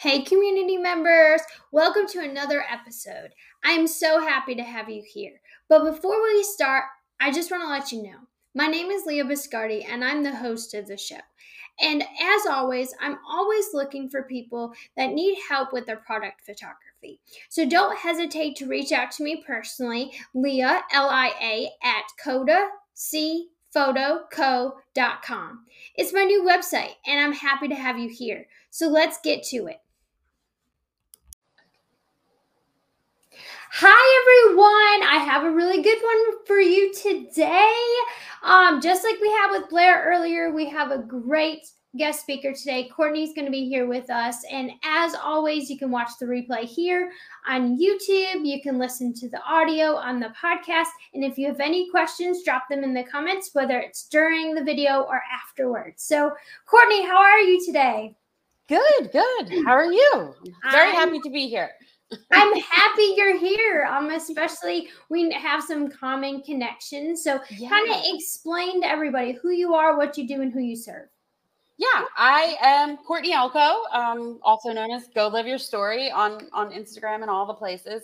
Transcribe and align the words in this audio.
Hey, 0.00 0.22
community 0.22 0.76
members, 0.76 1.40
welcome 1.72 2.06
to 2.10 2.20
another 2.20 2.64
episode. 2.70 3.30
I'm 3.64 3.88
so 3.88 4.20
happy 4.20 4.54
to 4.54 4.62
have 4.62 4.88
you 4.88 5.02
here. 5.04 5.40
But 5.68 5.82
before 5.82 6.22
we 6.22 6.44
start, 6.44 6.84
I 7.18 7.32
just 7.32 7.50
want 7.50 7.64
to 7.64 7.68
let 7.68 7.90
you 7.90 8.04
know 8.04 8.18
my 8.54 8.68
name 8.68 8.92
is 8.92 9.06
Leah 9.06 9.24
Biscardi, 9.24 9.84
and 9.88 10.04
I'm 10.04 10.22
the 10.22 10.36
host 10.36 10.72
of 10.74 10.86
the 10.86 10.96
show. 10.96 11.18
And 11.80 12.02
as 12.02 12.46
always, 12.48 12.94
I'm 13.00 13.18
always 13.28 13.74
looking 13.74 14.08
for 14.08 14.22
people 14.22 14.72
that 14.96 15.14
need 15.14 15.36
help 15.48 15.72
with 15.72 15.86
their 15.86 15.96
product 15.96 16.42
photography. 16.46 17.18
So 17.48 17.68
don't 17.68 17.98
hesitate 17.98 18.54
to 18.58 18.68
reach 18.68 18.92
out 18.92 19.10
to 19.12 19.24
me 19.24 19.42
personally, 19.44 20.12
Leah, 20.32 20.82
L 20.92 21.08
I 21.10 21.32
A, 21.42 21.70
at 21.82 22.04
Coda, 22.22 22.68
C 22.94 23.48
photoco.com. 23.74 25.64
It's 25.96 26.12
my 26.12 26.22
new 26.22 26.44
website, 26.44 26.94
and 27.04 27.20
I'm 27.20 27.32
happy 27.32 27.66
to 27.66 27.74
have 27.74 27.98
you 27.98 28.08
here. 28.08 28.46
So 28.70 28.86
let's 28.88 29.18
get 29.22 29.42
to 29.46 29.66
it. 29.66 29.80
Hi 33.70 34.48
everyone! 34.48 35.08
I 35.12 35.22
have 35.24 35.44
a 35.44 35.50
really 35.50 35.82
good 35.82 35.98
one 36.02 36.46
for 36.46 36.58
you 36.58 36.92
today. 36.94 37.74
Um, 38.42 38.80
just 38.80 39.04
like 39.04 39.20
we 39.20 39.28
had 39.28 39.50
with 39.50 39.68
Blair 39.68 40.04
earlier, 40.08 40.50
we 40.50 40.70
have 40.70 40.90
a 40.90 40.98
great 40.98 41.66
guest 41.96 42.22
speaker 42.22 42.54
today. 42.54 42.88
Courtney's 42.88 43.34
going 43.34 43.44
to 43.44 43.50
be 43.50 43.68
here 43.68 43.86
with 43.86 44.08
us. 44.08 44.42
And 44.50 44.70
as 44.82 45.14
always, 45.14 45.68
you 45.68 45.78
can 45.78 45.90
watch 45.90 46.08
the 46.18 46.24
replay 46.24 46.62
here 46.62 47.12
on 47.46 47.78
YouTube. 47.78 48.46
You 48.46 48.62
can 48.62 48.78
listen 48.78 49.12
to 49.14 49.28
the 49.28 49.42
audio 49.42 49.96
on 49.96 50.18
the 50.18 50.32
podcast. 50.42 50.88
And 51.12 51.22
if 51.22 51.36
you 51.36 51.46
have 51.48 51.60
any 51.60 51.90
questions, 51.90 52.42
drop 52.44 52.64
them 52.70 52.82
in 52.82 52.94
the 52.94 53.04
comments, 53.04 53.50
whether 53.52 53.78
it's 53.78 54.08
during 54.08 54.54
the 54.54 54.64
video 54.64 55.02
or 55.02 55.20
afterwards. 55.30 56.02
So, 56.02 56.32
Courtney, 56.64 57.06
how 57.06 57.18
are 57.18 57.40
you 57.40 57.64
today? 57.66 58.16
Good, 58.66 59.12
good. 59.12 59.64
How 59.64 59.72
are 59.72 59.92
you? 59.92 60.34
I'm 60.64 60.72
very 60.72 60.90
I'm, 60.90 60.96
happy 60.96 61.20
to 61.20 61.30
be 61.30 61.48
here. 61.48 61.70
I'm 62.32 62.60
happy 62.60 63.14
you're 63.16 63.38
here. 63.38 63.88
Um, 63.90 64.10
especially 64.10 64.88
we 65.10 65.30
have 65.32 65.62
some 65.62 65.90
common 65.90 66.42
connections. 66.42 67.22
So 67.22 67.40
yeah. 67.50 67.68
kind 67.68 67.90
of 67.90 67.96
explain 68.14 68.82
to 68.82 68.88
everybody 68.88 69.32
who 69.32 69.50
you 69.50 69.74
are, 69.74 69.96
what 69.96 70.16
you 70.16 70.26
do, 70.26 70.40
and 70.42 70.52
who 70.52 70.60
you 70.60 70.76
serve. 70.76 71.08
Yeah, 71.78 72.06
I 72.16 72.56
am 72.60 72.96
Courtney 72.96 73.32
Elko, 73.32 73.84
um, 73.92 74.40
also 74.42 74.72
known 74.72 74.90
as 74.90 75.06
Go 75.14 75.28
Live 75.28 75.46
Your 75.46 75.58
Story 75.58 76.10
on 76.10 76.48
on 76.52 76.72
Instagram 76.72 77.22
and 77.22 77.30
all 77.30 77.46
the 77.46 77.54
places. 77.54 78.02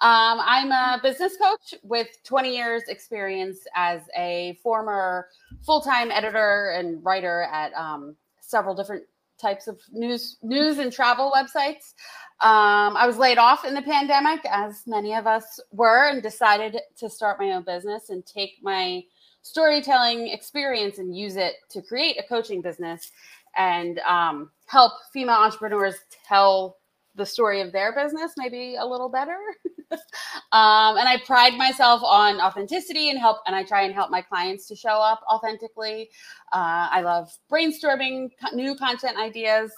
Um, 0.00 0.38
I'm 0.40 0.70
a 0.70 1.00
business 1.02 1.36
coach 1.36 1.74
with 1.82 2.06
20 2.22 2.54
years 2.54 2.84
experience 2.86 3.66
as 3.74 4.02
a 4.16 4.56
former 4.62 5.26
full 5.64 5.80
time 5.80 6.12
editor 6.12 6.70
and 6.78 7.04
writer 7.04 7.48
at 7.52 7.74
um, 7.74 8.14
several 8.40 8.76
different 8.76 9.02
types 9.38 9.66
of 9.68 9.80
news 9.92 10.38
news 10.42 10.78
and 10.78 10.92
travel 10.92 11.32
websites. 11.34 11.94
Um, 12.40 12.96
I 12.96 13.06
was 13.06 13.16
laid 13.16 13.38
off 13.38 13.64
in 13.64 13.74
the 13.74 13.82
pandemic, 13.82 14.40
as 14.50 14.82
many 14.86 15.14
of 15.14 15.26
us 15.26 15.58
were, 15.72 16.08
and 16.08 16.22
decided 16.22 16.78
to 16.98 17.08
start 17.08 17.40
my 17.40 17.52
own 17.52 17.64
business 17.64 18.10
and 18.10 18.24
take 18.26 18.52
my 18.62 19.02
storytelling 19.42 20.28
experience 20.28 20.98
and 20.98 21.16
use 21.16 21.36
it 21.36 21.54
to 21.70 21.80
create 21.80 22.18
a 22.18 22.28
coaching 22.28 22.60
business 22.60 23.12
and 23.56 24.00
um, 24.00 24.50
help 24.66 24.92
female 25.12 25.36
entrepreneurs 25.36 25.96
tell 26.26 26.76
the 27.14 27.24
story 27.24 27.60
of 27.60 27.72
their 27.72 27.94
business 27.94 28.32
maybe 28.36 28.76
a 28.76 28.84
little 28.84 29.08
better. 29.08 29.38
um, 29.92 30.96
and 30.96 31.08
I 31.08 31.20
pride 31.24 31.54
myself 31.54 32.02
on 32.02 32.40
authenticity 32.40 33.10
and 33.10 33.18
help, 33.18 33.38
and 33.46 33.54
I 33.54 33.62
try 33.62 33.82
and 33.82 33.94
help 33.94 34.10
my 34.10 34.22
clients 34.22 34.66
to 34.68 34.76
show 34.76 34.88
up 34.88 35.20
authentically. 35.30 36.10
Uh, 36.52 36.88
I 36.90 37.00
love 37.02 37.30
brainstorming 37.50 38.30
new 38.52 38.74
content 38.76 39.18
ideas 39.18 39.72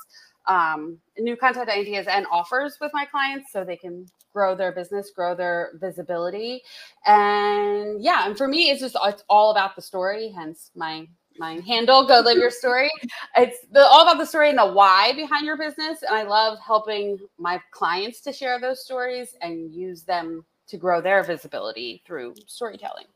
um, 0.48 0.98
new 1.19 1.37
content 1.37 1.69
ideas 1.69 2.06
and 2.09 2.27
offers 2.33 2.78
with 2.81 2.91
my 2.95 3.05
clients 3.05 3.53
so 3.53 3.65
they 3.65 3.77
can 3.77 4.06
grow 4.33 4.55
their 4.55 4.73
business, 4.73 5.11
grow 5.15 5.34
their 5.34 5.73
visibility. 5.75 6.62
And 7.06 8.03
yeah, 8.03 8.27
and 8.27 8.37
for 8.37 8.48
me, 8.48 8.70
it's 8.70 8.81
just 8.81 8.97
it's 9.04 9.22
all 9.28 9.50
about 9.50 9.77
the 9.77 9.83
story, 9.83 10.33
hence 10.34 10.71
my 10.75 11.06
my 11.38 11.60
handle 11.66 12.06
go 12.06 12.21
live 12.21 12.37
your 12.37 12.50
story 12.50 12.91
it's 13.37 13.59
the, 13.72 13.81
all 13.81 14.03
about 14.03 14.19
the 14.19 14.26
story 14.26 14.50
and 14.50 14.59
the 14.59 14.66
why 14.66 15.12
behind 15.15 15.44
your 15.44 15.56
business 15.56 16.03
and 16.03 16.16
i 16.16 16.22
love 16.22 16.59
helping 16.65 17.19
my 17.38 17.60
clients 17.71 18.21
to 18.21 18.32
share 18.32 18.60
those 18.60 18.84
stories 18.84 19.34
and 19.43 19.72
use 19.72 20.03
them 20.03 20.44
to 20.66 20.77
grow 20.77 21.00
their 21.00 21.22
visibility 21.22 22.03
through 22.06 22.34
storytelling 22.47 23.06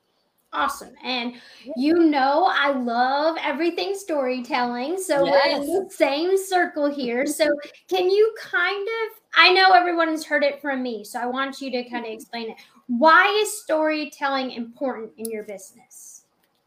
Awesome. 0.55 0.93
And 1.03 1.35
you 1.77 1.95
know, 1.95 2.47
I 2.53 2.73
love 2.73 3.39
everything 3.41 3.95
storytelling. 3.95 5.01
So 5.01 5.25
yes. 5.25 5.59
we're 5.59 5.63
in 5.63 5.85
the 5.85 5.91
same 5.91 6.37
circle 6.37 6.93
here. 6.93 7.25
So, 7.27 7.47
can 7.89 8.11
you 8.11 8.35
kind 8.39 8.87
of, 8.87 9.19
I 9.35 9.53
know 9.53 9.71
everyone 9.73 10.09
has 10.09 10.27
heard 10.27 10.45
it 10.45 10.61
from 10.61 10.83
me. 10.83 11.05
So, 11.05 11.19
I 11.19 11.27
want 11.27 11.63
you 11.63 11.71
to 11.71 11.85
kind 11.85 12.05
of 12.05 12.11
mm-hmm. 12.11 12.13
explain 12.13 12.51
it. 12.51 12.57
Why 12.87 13.29
is 13.41 13.63
storytelling 13.63 14.51
important 14.51 15.13
in 15.17 15.31
your 15.31 15.45
business? 15.45 16.12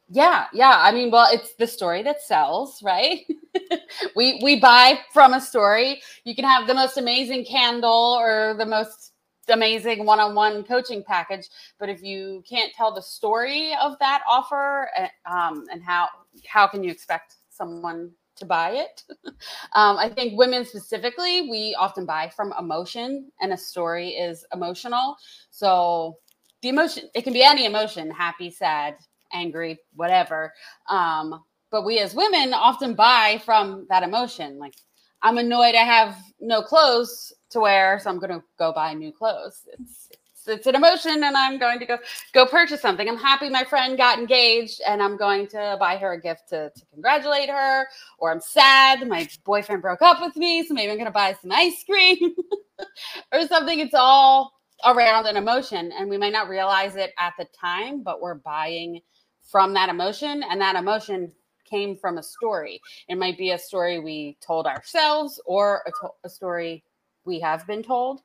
Yeah, 0.09 0.45
yeah. 0.53 0.77
I 0.81 0.91
mean, 0.91 1.09
well, 1.09 1.27
it's 1.31 1.55
the 1.55 1.65
story 1.65 2.03
that 2.03 2.21
sells, 2.21 2.81
right? 2.83 3.21
we 4.15 4.39
we 4.43 4.59
buy 4.59 4.99
from 5.11 5.33
a 5.33 5.41
story. 5.41 6.01
You 6.25 6.35
can 6.35 6.45
have 6.45 6.67
the 6.67 6.75
most 6.75 6.97
amazing 6.97 7.45
candle 7.45 8.15
or 8.19 8.55
the 8.57 8.65
most 8.65 9.13
amazing 9.49 10.05
one-on-one 10.05 10.63
coaching 10.63 11.03
package 11.03 11.47
but 11.79 11.87
if 11.87 12.01
you 12.01 12.43
can't 12.49 12.73
tell 12.73 12.91
the 12.91 13.01
story 13.01 13.75
of 13.79 13.95
that 13.99 14.23
offer 14.27 14.89
eh, 14.97 15.07
um, 15.27 15.65
and 15.71 15.83
how 15.83 16.09
how 16.47 16.65
can 16.65 16.83
you 16.83 16.89
expect 16.89 17.35
someone 17.49 18.09
to 18.35 18.43
buy 18.43 18.71
it 18.71 19.03
um, 19.73 19.97
i 19.97 20.09
think 20.09 20.35
women 20.35 20.65
specifically 20.65 21.43
we 21.47 21.75
often 21.77 22.07
buy 22.07 22.27
from 22.35 22.55
emotion 22.57 23.31
and 23.39 23.53
a 23.53 23.57
story 23.57 24.09
is 24.09 24.43
emotional 24.51 25.15
so 25.51 26.17
the 26.63 26.69
emotion 26.69 27.07
it 27.13 27.21
can 27.21 27.31
be 27.33 27.43
any 27.43 27.65
emotion 27.65 28.09
happy 28.09 28.49
sad 28.49 28.95
angry 29.35 29.77
whatever 29.95 30.53
um, 30.89 31.43
but 31.71 31.85
we 31.85 31.99
as 31.99 32.15
women 32.15 32.53
often 32.53 32.95
buy 32.95 33.41
from 33.45 33.85
that 33.89 34.03
emotion 34.03 34.57
like 34.57 34.75
i'm 35.21 35.37
annoyed 35.37 35.75
i 35.75 35.83
have 35.83 36.17
no 36.39 36.61
clothes 36.61 37.33
to 37.55 37.61
wear, 37.61 37.99
so 37.99 38.09
I'm 38.09 38.19
going 38.19 38.31
to 38.31 38.43
go 38.59 38.71
buy 38.71 38.93
new 38.93 39.11
clothes. 39.11 39.61
It's, 39.79 40.09
it's, 40.11 40.47
it's 40.47 40.67
an 40.67 40.75
emotion, 40.75 41.23
and 41.23 41.35
I'm 41.35 41.57
going 41.57 41.79
to 41.79 41.85
go 41.85 41.97
go 42.33 42.45
purchase 42.45 42.81
something. 42.81 43.07
I'm 43.07 43.17
happy 43.17 43.49
my 43.49 43.63
friend 43.63 43.97
got 43.97 44.19
engaged, 44.19 44.81
and 44.87 45.01
I'm 45.01 45.17
going 45.17 45.47
to 45.47 45.77
buy 45.79 45.97
her 45.97 46.13
a 46.13 46.21
gift 46.21 46.49
to, 46.49 46.69
to 46.69 46.85
congratulate 46.93 47.49
her. 47.49 47.87
Or 48.19 48.31
I'm 48.31 48.41
sad 48.41 49.07
my 49.07 49.27
boyfriend 49.43 49.81
broke 49.81 50.01
up 50.01 50.21
with 50.21 50.35
me, 50.35 50.63
so 50.65 50.73
maybe 50.73 50.91
I'm 50.91 50.97
going 50.97 51.05
to 51.05 51.11
buy 51.11 51.35
some 51.41 51.51
ice 51.51 51.83
cream 51.83 52.35
or 53.33 53.47
something. 53.47 53.79
It's 53.79 53.95
all 53.95 54.51
around 54.85 55.25
an 55.25 55.37
emotion, 55.37 55.91
and 55.97 56.09
we 56.09 56.17
might 56.17 56.33
not 56.33 56.49
realize 56.49 56.97
it 56.97 57.13
at 57.17 57.33
the 57.39 57.45
time, 57.59 58.03
but 58.03 58.21
we're 58.21 58.35
buying 58.35 58.99
from 59.45 59.73
that 59.73 59.89
emotion, 59.89 60.43
and 60.49 60.59
that 60.61 60.75
emotion 60.75 61.31
came 61.65 61.95
from 61.95 62.17
a 62.17 62.23
story. 62.23 62.81
It 63.07 63.17
might 63.17 63.37
be 63.37 63.51
a 63.51 63.57
story 63.57 63.99
we 63.99 64.37
told 64.45 64.67
ourselves 64.67 65.39
or 65.45 65.81
a, 65.87 65.91
to- 66.01 66.13
a 66.23 66.29
story 66.29 66.83
we 67.25 67.39
have 67.39 67.65
been 67.65 67.83
told. 67.83 68.21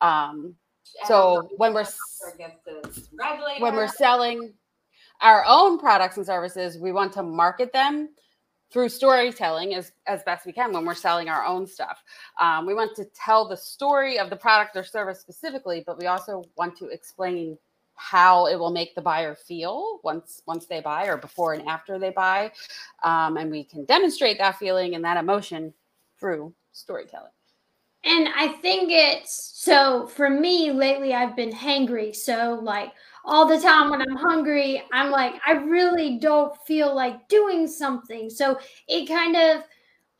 Um, 0.00 0.56
so 1.06 1.48
when 1.56 1.72
we're 1.72 1.86
when 3.60 3.74
we're 3.74 3.88
selling 3.88 4.52
our 5.20 5.44
own 5.46 5.78
products 5.78 6.16
and 6.16 6.26
services, 6.26 6.78
we 6.78 6.92
want 6.92 7.12
to 7.14 7.22
market 7.22 7.72
them 7.72 8.10
through 8.72 8.88
storytelling 8.88 9.74
as, 9.74 9.92
as 10.06 10.22
best 10.24 10.46
we 10.46 10.52
can 10.52 10.72
when 10.72 10.84
we're 10.84 10.94
selling 10.94 11.28
our 11.28 11.44
own 11.44 11.66
stuff. 11.66 12.02
Um, 12.40 12.66
we 12.66 12.74
want 12.74 12.96
to 12.96 13.04
tell 13.14 13.46
the 13.46 13.56
story 13.56 14.18
of 14.18 14.30
the 14.30 14.36
product 14.36 14.76
or 14.76 14.82
service 14.82 15.20
specifically, 15.20 15.84
but 15.86 15.98
we 15.98 16.06
also 16.06 16.42
want 16.56 16.76
to 16.78 16.86
explain 16.86 17.58
how 18.02 18.46
it 18.46 18.58
will 18.58 18.72
make 18.72 18.94
the 18.94 19.00
buyer 19.00 19.34
feel 19.34 20.00
once 20.02 20.42
once 20.46 20.66
they 20.66 20.80
buy 20.80 21.06
or 21.06 21.16
before 21.16 21.54
and 21.54 21.66
after 21.68 21.98
they 21.98 22.10
buy 22.10 22.50
um, 23.04 23.36
and 23.36 23.50
we 23.50 23.62
can 23.62 23.84
demonstrate 23.84 24.38
that 24.38 24.58
feeling 24.58 24.94
and 24.94 25.04
that 25.04 25.16
emotion 25.16 25.72
through 26.18 26.52
storytelling 26.72 27.30
and 28.04 28.28
I 28.34 28.48
think 28.48 28.90
it's 28.90 29.52
so 29.54 30.08
for 30.08 30.28
me 30.28 30.72
lately, 30.72 31.14
I've 31.14 31.36
been 31.36 31.52
hangry. 31.52 32.14
So, 32.14 32.58
like, 32.60 32.92
all 33.24 33.46
the 33.46 33.60
time 33.60 33.90
when 33.90 34.02
I'm 34.02 34.16
hungry, 34.16 34.82
I'm 34.92 35.12
like, 35.12 35.34
I 35.46 35.52
really 35.52 36.18
don't 36.18 36.56
feel 36.66 36.94
like 36.94 37.28
doing 37.28 37.68
something. 37.68 38.28
So, 38.28 38.58
it 38.88 39.06
kind 39.06 39.36
of 39.36 39.62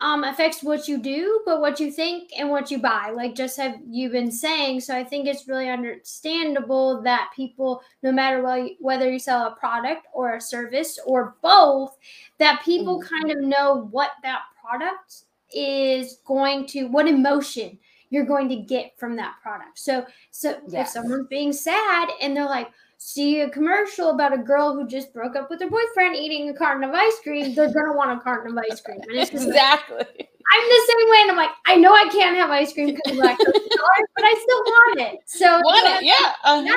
um, 0.02 0.24
affects 0.24 0.62
what 0.62 0.88
you 0.88 0.98
do, 0.98 1.40
but 1.46 1.60
what 1.60 1.78
you 1.78 1.90
think 1.90 2.30
and 2.36 2.50
what 2.50 2.70
you 2.70 2.78
buy, 2.78 3.12
like 3.14 3.34
just 3.34 3.56
have 3.56 3.76
you 3.88 4.10
been 4.10 4.32
saying. 4.32 4.80
So, 4.80 4.96
I 4.96 5.04
think 5.04 5.26
it's 5.26 5.48
really 5.48 5.70
understandable 5.70 7.00
that 7.02 7.30
people, 7.34 7.82
no 8.02 8.10
matter 8.10 8.42
whether 8.80 9.10
you 9.10 9.18
sell 9.18 9.46
a 9.46 9.56
product 9.56 10.06
or 10.12 10.34
a 10.34 10.40
service 10.40 10.98
or 11.06 11.36
both, 11.40 11.96
that 12.38 12.62
people 12.64 13.00
mm-hmm. 13.00 13.14
kind 13.14 13.30
of 13.30 13.44
know 13.44 13.88
what 13.92 14.10
that 14.22 14.40
product 14.60 15.22
is 15.54 16.18
going 16.24 16.66
to 16.66 16.86
what 16.86 17.06
emotion 17.06 17.78
you're 18.10 18.26
going 18.26 18.48
to 18.48 18.56
get 18.56 18.98
from 18.98 19.16
that 19.16 19.34
product. 19.42 19.78
So 19.78 20.04
so 20.30 20.60
yes. 20.68 20.88
if 20.88 20.92
someone's 20.92 21.28
being 21.28 21.52
sad 21.52 22.10
and 22.20 22.36
they're 22.36 22.44
like, 22.44 22.70
see 23.04 23.40
a 23.40 23.50
commercial 23.50 24.10
about 24.10 24.32
a 24.32 24.38
girl 24.38 24.74
who 24.74 24.86
just 24.86 25.12
broke 25.12 25.34
up 25.34 25.50
with 25.50 25.60
her 25.60 25.68
boyfriend 25.68 26.14
eating 26.14 26.48
a 26.48 26.54
carton 26.54 26.84
of 26.84 26.94
ice 26.94 27.18
cream, 27.22 27.52
they're 27.54 27.72
gonna 27.72 27.96
want 27.96 28.16
a 28.16 28.22
carton 28.22 28.56
of 28.56 28.64
ice 28.70 28.80
cream. 28.80 29.00
And 29.02 29.12
it's 29.12 29.30
exactly. 29.30 29.96
Like, 29.96 30.28
I'm 30.54 30.68
the 30.68 30.82
same 30.86 31.10
way, 31.10 31.18
and 31.22 31.30
I'm 31.32 31.36
like, 31.36 31.50
I 31.66 31.76
know 31.76 31.92
I 31.92 32.08
can't 32.12 32.36
have 32.36 32.50
ice 32.50 32.72
cream 32.72 32.94
because 32.94 33.12
of 33.12 33.18
lactose 33.18 33.46
intolerant, 33.46 34.10
but 34.16 34.24
I 34.24 34.34
still 34.40 34.62
want 34.62 35.00
it. 35.00 35.18
So 35.26 35.46
want 35.46 36.02
it, 36.02 36.06
yeah. 36.06 36.32
Uh-huh. 36.44 36.62
yeah. 36.64 36.74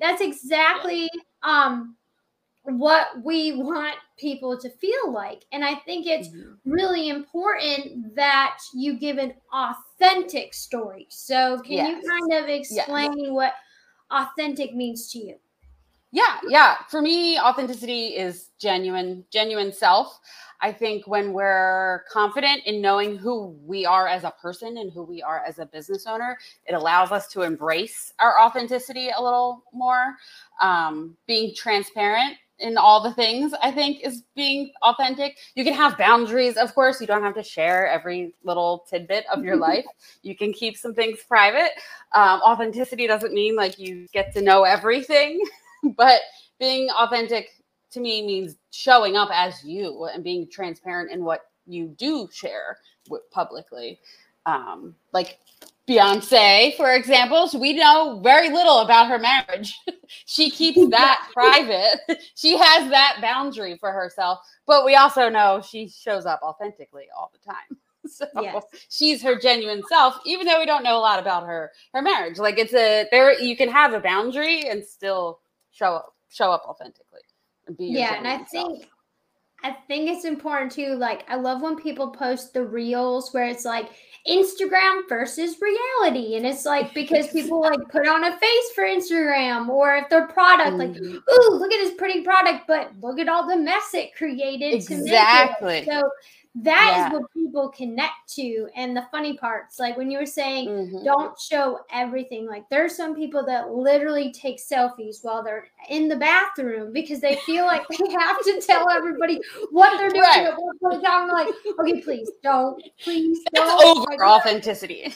That's 0.00 0.22
exactly 0.22 1.08
um 1.42 1.96
what 2.62 3.08
we 3.22 3.54
want 3.56 3.96
people 4.18 4.58
to 4.58 4.70
feel 4.70 5.12
like. 5.12 5.44
And 5.52 5.64
I 5.64 5.74
think 5.74 6.06
it's 6.06 6.28
mm-hmm. 6.28 6.70
really 6.70 7.08
important 7.08 8.14
that 8.14 8.58
you 8.74 8.98
give 8.98 9.18
an 9.18 9.34
authentic 9.52 10.54
story. 10.54 11.06
So, 11.10 11.60
can 11.60 11.72
yes. 11.72 12.02
you 12.02 12.10
kind 12.10 12.42
of 12.42 12.48
explain 12.48 13.18
yes. 13.18 13.30
what 13.30 13.52
authentic 14.10 14.74
means 14.74 15.10
to 15.12 15.18
you? 15.18 15.36
Yeah, 16.10 16.38
yeah. 16.48 16.76
For 16.88 17.02
me, 17.02 17.38
authenticity 17.38 18.16
is 18.16 18.50
genuine, 18.58 19.24
genuine 19.30 19.72
self. 19.72 20.18
I 20.60 20.72
think 20.72 21.06
when 21.06 21.32
we're 21.32 22.04
confident 22.10 22.62
in 22.66 22.80
knowing 22.80 23.16
who 23.16 23.56
we 23.64 23.84
are 23.84 24.08
as 24.08 24.24
a 24.24 24.32
person 24.42 24.78
and 24.78 24.90
who 24.90 25.04
we 25.04 25.22
are 25.22 25.44
as 25.46 25.58
a 25.58 25.66
business 25.66 26.06
owner, 26.06 26.36
it 26.66 26.74
allows 26.74 27.12
us 27.12 27.28
to 27.28 27.42
embrace 27.42 28.12
our 28.18 28.40
authenticity 28.40 29.10
a 29.16 29.22
little 29.22 29.64
more. 29.72 30.14
Um, 30.60 31.16
being 31.26 31.54
transparent 31.54 32.36
in 32.60 32.76
all 32.76 33.00
the 33.00 33.14
things 33.14 33.54
i 33.62 33.70
think 33.70 34.00
is 34.04 34.24
being 34.34 34.72
authentic 34.82 35.36
you 35.54 35.62
can 35.62 35.72
have 35.72 35.96
boundaries 35.96 36.56
of 36.56 36.74
course 36.74 37.00
you 37.00 37.06
don't 37.06 37.22
have 37.22 37.34
to 37.34 37.42
share 37.42 37.86
every 37.86 38.34
little 38.42 38.84
tidbit 38.90 39.24
of 39.32 39.44
your 39.44 39.56
life 39.68 39.84
you 40.22 40.34
can 40.36 40.52
keep 40.52 40.76
some 40.76 40.92
things 40.92 41.20
private 41.28 41.70
um, 42.16 42.40
authenticity 42.40 43.06
doesn't 43.06 43.32
mean 43.32 43.54
like 43.54 43.78
you 43.78 44.08
get 44.12 44.32
to 44.34 44.42
know 44.42 44.64
everything 44.64 45.40
but 45.96 46.20
being 46.58 46.88
authentic 46.90 47.48
to 47.90 48.00
me 48.00 48.26
means 48.26 48.56
showing 48.70 49.16
up 49.16 49.30
as 49.32 49.64
you 49.64 50.04
and 50.12 50.22
being 50.22 50.48
transparent 50.50 51.10
in 51.10 51.24
what 51.24 51.42
you 51.66 51.86
do 51.98 52.28
share 52.32 52.78
publicly 53.30 53.98
um, 54.48 54.94
like 55.12 55.38
Beyonce, 55.88 56.76
for 56.76 56.94
example, 56.94 57.48
we 57.58 57.72
know 57.74 58.20
very 58.22 58.50
little 58.50 58.80
about 58.80 59.08
her 59.08 59.18
marriage. 59.18 59.74
she 60.26 60.50
keeps 60.50 60.78
that 60.90 61.28
private. 61.32 62.20
She 62.34 62.56
has 62.56 62.90
that 62.90 63.18
boundary 63.20 63.76
for 63.78 63.92
herself, 63.92 64.40
but 64.66 64.84
we 64.84 64.96
also 64.96 65.28
know 65.28 65.62
she 65.66 65.88
shows 65.88 66.26
up 66.26 66.40
authentically 66.42 67.06
all 67.16 67.30
the 67.32 67.52
time. 67.52 67.78
So 68.06 68.26
yes. 68.40 68.64
she's 68.88 69.22
her 69.22 69.38
genuine 69.38 69.82
self, 69.86 70.18
even 70.24 70.46
though 70.46 70.58
we 70.58 70.66
don't 70.66 70.82
know 70.82 70.96
a 70.96 71.00
lot 71.00 71.18
about 71.18 71.46
her 71.46 71.72
her 71.92 72.00
marriage. 72.00 72.38
Like 72.38 72.58
it's 72.58 72.72
a 72.72 73.06
there 73.10 73.38
you 73.38 73.54
can 73.54 73.68
have 73.68 73.92
a 73.92 74.00
boundary 74.00 74.62
and 74.62 74.82
still 74.82 75.40
show 75.78 75.94
up 75.94 76.14
show 76.28 76.50
up 76.50 76.64
authentically 76.66 77.20
and 77.66 77.76
be 77.76 77.86
yeah. 77.86 78.16
And 78.16 78.26
I 78.26 78.38
think 78.38 78.82
self. 78.82 78.92
I 79.64 79.72
think 79.88 80.08
it's 80.08 80.24
important 80.24 80.72
too. 80.72 80.94
Like 80.94 81.24
I 81.28 81.36
love 81.36 81.62
when 81.62 81.76
people 81.76 82.10
post 82.10 82.52
the 82.52 82.64
reels 82.64 83.32
where 83.32 83.46
it's 83.46 83.64
like 83.64 83.90
Instagram 84.28 85.08
versus 85.08 85.56
reality. 85.60 86.36
And 86.36 86.46
it's 86.46 86.64
like 86.64 86.94
because 86.94 87.28
people 87.28 87.60
like 87.60 87.80
put 87.90 88.06
on 88.06 88.24
a 88.24 88.38
face 88.38 88.70
for 88.74 88.84
Instagram 88.84 89.68
or 89.68 89.96
if 89.96 90.08
their 90.10 90.28
product, 90.28 90.76
like, 90.76 90.90
mm-hmm. 90.90 91.16
ooh, 91.16 91.58
look 91.58 91.72
at 91.72 91.78
this 91.78 91.94
pretty 91.94 92.22
product, 92.22 92.66
but 92.68 92.92
look 93.00 93.18
at 93.18 93.28
all 93.28 93.48
the 93.48 93.56
mess 93.56 93.94
it 93.94 94.14
created 94.14 94.74
exactly. 94.74 95.80
to 95.80 95.86
make 95.86 95.88
it. 95.88 95.92
So 95.92 96.10
that 96.62 96.92
yeah. 96.92 97.06
is 97.06 97.12
what 97.12 97.32
people 97.32 97.68
connect 97.68 98.28
to. 98.34 98.68
And 98.74 98.96
the 98.96 99.06
funny 99.10 99.36
parts, 99.36 99.78
like 99.78 99.96
when 99.96 100.10
you 100.10 100.18
were 100.18 100.26
saying, 100.26 100.68
mm-hmm. 100.68 101.04
don't 101.04 101.38
show 101.38 101.80
everything. 101.92 102.46
Like 102.46 102.68
there's 102.68 102.96
some 102.96 103.14
people 103.14 103.44
that 103.46 103.70
literally 103.70 104.32
take 104.32 104.58
selfies 104.58 105.22
while 105.22 105.42
they're 105.42 105.68
in 105.88 106.08
the 106.08 106.16
bathroom 106.16 106.92
because 106.92 107.20
they 107.20 107.36
feel 107.46 107.64
like 107.64 107.86
they 107.88 108.10
have 108.18 108.42
to 108.42 108.60
tell 108.60 108.90
everybody 108.90 109.40
what 109.70 109.98
they're 109.98 110.08
doing 110.08 110.22
right. 110.22 110.46
at 110.46 110.54
one 110.58 110.78
point. 110.78 111.04
I'm 111.08 111.28
like, 111.28 111.48
okay, 111.80 112.00
please 112.00 112.30
don't, 112.42 112.82
please 113.02 113.40
don't. 113.54 113.66
It's 113.66 113.84
over 113.84 114.06
like, 114.10 114.20
authenticity. 114.20 115.14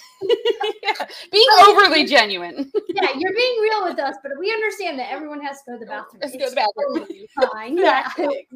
yeah. 0.82 0.92
Being 1.32 1.46
overly 1.66 2.04
genuine. 2.04 2.70
yeah, 2.88 3.08
you're 3.16 3.32
being 3.34 3.60
real 3.62 3.84
with 3.84 3.98
us, 3.98 4.16
but 4.22 4.32
we 4.38 4.52
understand 4.52 4.98
that 4.98 5.10
everyone 5.10 5.40
has 5.40 5.58
to 5.62 5.72
go 5.72 5.72
to 5.74 5.78
the 5.80 5.86
bathroom. 5.86 6.20
Let's 6.20 6.36
go 6.36 6.44
to 6.44 6.50
the 6.50 6.56
bathroom. 6.56 7.50
Fine. 7.52 7.78
yeah, 7.78 8.06
exactly, 8.06 8.46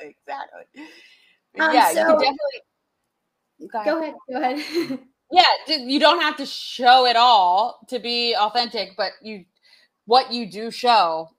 exactly. 0.00 0.84
Um, 1.58 1.74
yeah, 1.74 1.92
so, 1.92 2.00
you 2.00 2.12
definitely 2.12 2.62
go 3.72 4.00
ahead. 4.00 4.14
Go 4.30 4.38
ahead. 4.38 4.54
Go 4.68 4.88
ahead. 4.88 4.98
yeah, 5.30 5.76
you 5.76 6.00
don't 6.00 6.20
have 6.20 6.36
to 6.36 6.46
show 6.46 7.06
it 7.06 7.16
all 7.16 7.80
to 7.88 7.98
be 7.98 8.34
authentic, 8.34 8.90
but 8.96 9.12
you 9.22 9.44
what 10.06 10.32
you 10.32 10.50
do 10.50 10.70
show 10.70 11.30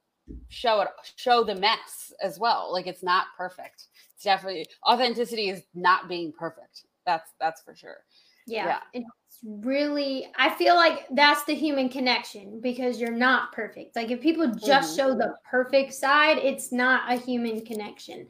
show 0.49 0.81
it 0.81 0.87
show 1.15 1.43
the 1.43 1.55
mess 1.55 2.13
as 2.21 2.39
well. 2.39 2.71
Like 2.71 2.87
it's 2.87 3.03
not 3.03 3.27
perfect. 3.37 3.87
It's 4.15 4.23
definitely 4.23 4.65
authenticity 4.87 5.49
is 5.49 5.63
not 5.73 6.07
being 6.07 6.33
perfect. 6.37 6.83
That's 7.05 7.31
that's 7.39 7.61
for 7.61 7.75
sure. 7.75 7.97
Yeah. 8.47 8.65
yeah. 8.65 8.79
It's 8.93 9.09
really 9.43 10.27
I 10.37 10.49
feel 10.55 10.75
like 10.75 11.05
that's 11.11 11.43
the 11.43 11.55
human 11.55 11.89
connection 11.89 12.59
because 12.61 12.99
you're 12.99 13.11
not 13.11 13.51
perfect. 13.51 13.95
Like 13.95 14.11
if 14.11 14.21
people 14.21 14.47
just 14.47 14.97
mm-hmm. 14.97 15.09
show 15.09 15.15
the 15.15 15.35
perfect 15.49 15.93
side, 15.93 16.37
it's 16.37 16.71
not 16.71 17.11
a 17.11 17.15
human 17.15 17.63
connection. 17.65 18.27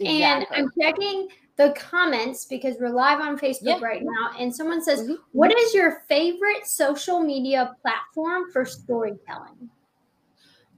Exactly. 0.00 0.22
And 0.22 0.46
I'm 0.50 0.70
checking 0.80 1.28
the 1.56 1.72
comments 1.72 2.46
because 2.46 2.76
we're 2.80 2.88
live 2.88 3.20
on 3.20 3.38
Facebook 3.38 3.80
yeah. 3.80 3.80
right 3.80 4.02
now. 4.02 4.30
And 4.38 4.54
someone 4.54 4.82
says, 4.82 5.02
mm-hmm. 5.02 5.14
What 5.32 5.56
is 5.56 5.74
your 5.74 6.02
favorite 6.08 6.66
social 6.66 7.20
media 7.20 7.76
platform 7.82 8.50
for 8.50 8.64
storytelling? 8.64 9.68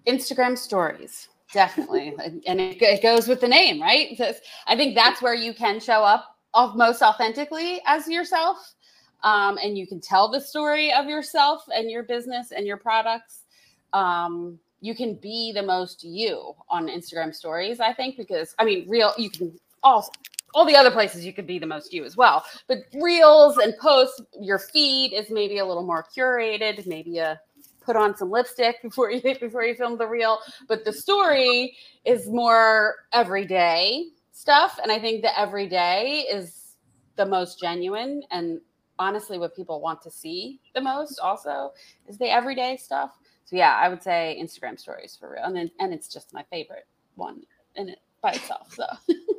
Instagram 0.09 0.59
stories. 0.59 1.29
Definitely. 1.53 2.17
and 2.47 2.61
it, 2.61 2.83
it, 2.83 3.03
goes 3.03 3.29
with 3.29 3.41
the 3.41 3.49
name, 3.49 3.81
right? 3.81 4.21
I 4.67 4.77
think 4.77 4.97
that's 4.97 5.23
where 5.23 5.35
you 5.35 5.55
can 5.55 5.79
show 5.79 6.03
up 6.03 6.37
most 6.75 7.01
authentically 7.01 7.81
as 7.87 8.09
yourself. 8.09 8.75
Um, 9.23 9.59
and 9.63 9.79
you 9.79 9.87
can 9.87 10.01
tell 10.01 10.29
the 10.29 10.41
story 10.41 10.93
of 10.93 11.07
yourself 11.07 11.63
and 11.73 11.89
your 11.89 12.03
business 12.03 12.51
and 12.51 12.67
your 12.67 12.77
products. 12.77 13.45
Um, 13.93 14.59
you 14.83 14.97
can 14.97 15.15
be 15.15 15.53
the 15.53 15.63
most 15.63 16.03
you 16.03 16.55
on 16.69 16.89
Instagram 16.89 17.33
stories, 17.33 17.79
I 17.79 17.95
think, 17.95 18.17
because 18.17 18.55
I 18.59 18.65
mean, 18.65 18.85
real, 18.89 19.15
you 19.17 19.31
can 19.31 19.59
all 19.83 20.13
all 20.55 20.67
the 20.67 20.77
other 20.77 20.91
places 20.91 21.25
you 21.25 21.33
could 21.33 21.47
be 21.47 21.59
the 21.59 21.67
most 21.67 21.95
you 21.95 22.05
as 22.05 22.15
well. 22.15 22.45
But 22.69 22.79
reels 23.01 23.57
and 23.57 23.75
posts, 23.79 24.21
your 24.39 24.59
feed 24.59 25.15
is 25.15 25.31
maybe 25.31 25.59
a 25.59 25.65
little 25.65 25.87
more 25.87 26.05
curated, 26.15 26.85
maybe 26.87 27.19
a 27.19 27.41
put 27.81 27.97
on 27.97 28.15
some 28.17 28.31
lipstick 28.31 28.83
before 28.83 29.11
you 29.11 29.23
before 29.41 29.63
you 29.63 29.75
film 29.77 29.97
the 29.97 30.07
reel. 30.07 30.39
But 30.69 30.85
the 30.85 30.93
story 30.93 31.77
is 32.05 32.29
more 32.29 32.97
everyday 33.13 34.07
stuff. 34.33 34.79
And 34.83 34.91
I 34.91 34.99
think 34.99 35.23
the 35.23 35.39
everyday 35.39 36.27
is 36.31 36.75
the 37.17 37.25
most 37.25 37.61
genuine 37.61 38.23
and 38.33 38.61
honestly 38.99 39.39
what 39.39 39.55
people 39.55 39.81
want 39.81 40.03
to 40.03 40.11
see 40.11 40.61
the 40.75 40.81
most 40.81 41.19
also 41.19 41.73
is 42.09 42.19
the 42.19 42.31
everyday 42.31 42.77
stuff 42.77 43.19
so 43.45 43.57
yeah, 43.57 43.77
I 43.77 43.89
would 43.89 44.03
say 44.03 44.39
Instagram 44.41 44.79
stories 44.79 45.17
for 45.19 45.31
real, 45.33 45.45
and 45.45 45.57
then, 45.57 45.71
and 45.81 45.93
it's 45.93 46.09
just 46.09 46.33
my 46.33 46.45
favorite 46.51 46.87
one 47.17 47.43
in 47.77 47.89
it 47.89 47.99
by 48.23 48.33
itself. 48.33 48.73
So 48.73 48.87